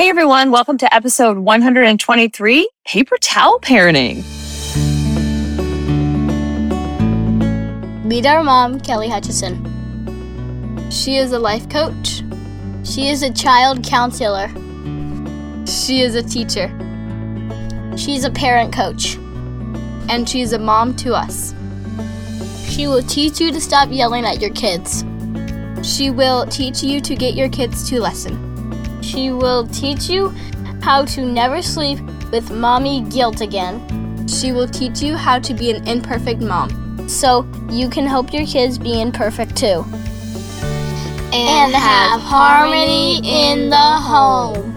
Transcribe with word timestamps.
Hey 0.00 0.08
everyone, 0.08 0.50
welcome 0.50 0.78
to 0.78 0.94
episode 0.94 1.36
123 1.36 2.70
Paper 2.86 3.18
Towel 3.18 3.60
Parenting. 3.60 4.24
Meet 8.06 8.24
our 8.24 8.42
mom, 8.42 8.80
Kelly 8.80 9.10
Hutchison. 9.10 9.60
She 10.90 11.16
is 11.16 11.32
a 11.32 11.38
life 11.38 11.68
coach. 11.68 12.22
She 12.82 13.08
is 13.08 13.22
a 13.22 13.30
child 13.30 13.84
counselor. 13.84 14.48
She 15.66 16.00
is 16.00 16.14
a 16.14 16.22
teacher. 16.22 16.68
She's 17.98 18.24
a 18.24 18.30
parent 18.30 18.72
coach. 18.72 19.16
And 20.08 20.26
she's 20.26 20.54
a 20.54 20.58
mom 20.58 20.96
to 20.96 21.12
us. 21.12 21.54
She 22.70 22.86
will 22.86 23.02
teach 23.02 23.38
you 23.38 23.52
to 23.52 23.60
stop 23.60 23.90
yelling 23.90 24.24
at 24.24 24.40
your 24.40 24.54
kids. 24.54 25.04
She 25.82 26.08
will 26.08 26.46
teach 26.46 26.82
you 26.82 27.02
to 27.02 27.14
get 27.14 27.34
your 27.34 27.50
kids 27.50 27.86
to 27.90 28.00
listen. 28.00 28.49
She 29.10 29.32
will 29.32 29.66
teach 29.66 30.08
you 30.08 30.28
how 30.82 31.04
to 31.06 31.26
never 31.26 31.62
sleep 31.62 31.98
with 32.30 32.52
mommy 32.52 33.00
guilt 33.10 33.40
again. 33.40 34.28
She 34.28 34.52
will 34.52 34.68
teach 34.68 35.02
you 35.02 35.16
how 35.16 35.40
to 35.40 35.52
be 35.52 35.72
an 35.72 35.88
imperfect 35.88 36.40
mom 36.40 37.08
so 37.08 37.44
you 37.68 37.90
can 37.90 38.06
help 38.06 38.32
your 38.32 38.46
kids 38.46 38.78
be 38.78 39.00
imperfect 39.00 39.56
too. 39.56 39.84
And 41.32 41.74
have 41.74 42.20
harmony 42.20 43.16
in 43.24 43.68
the 43.68 43.76
home. 43.76 44.76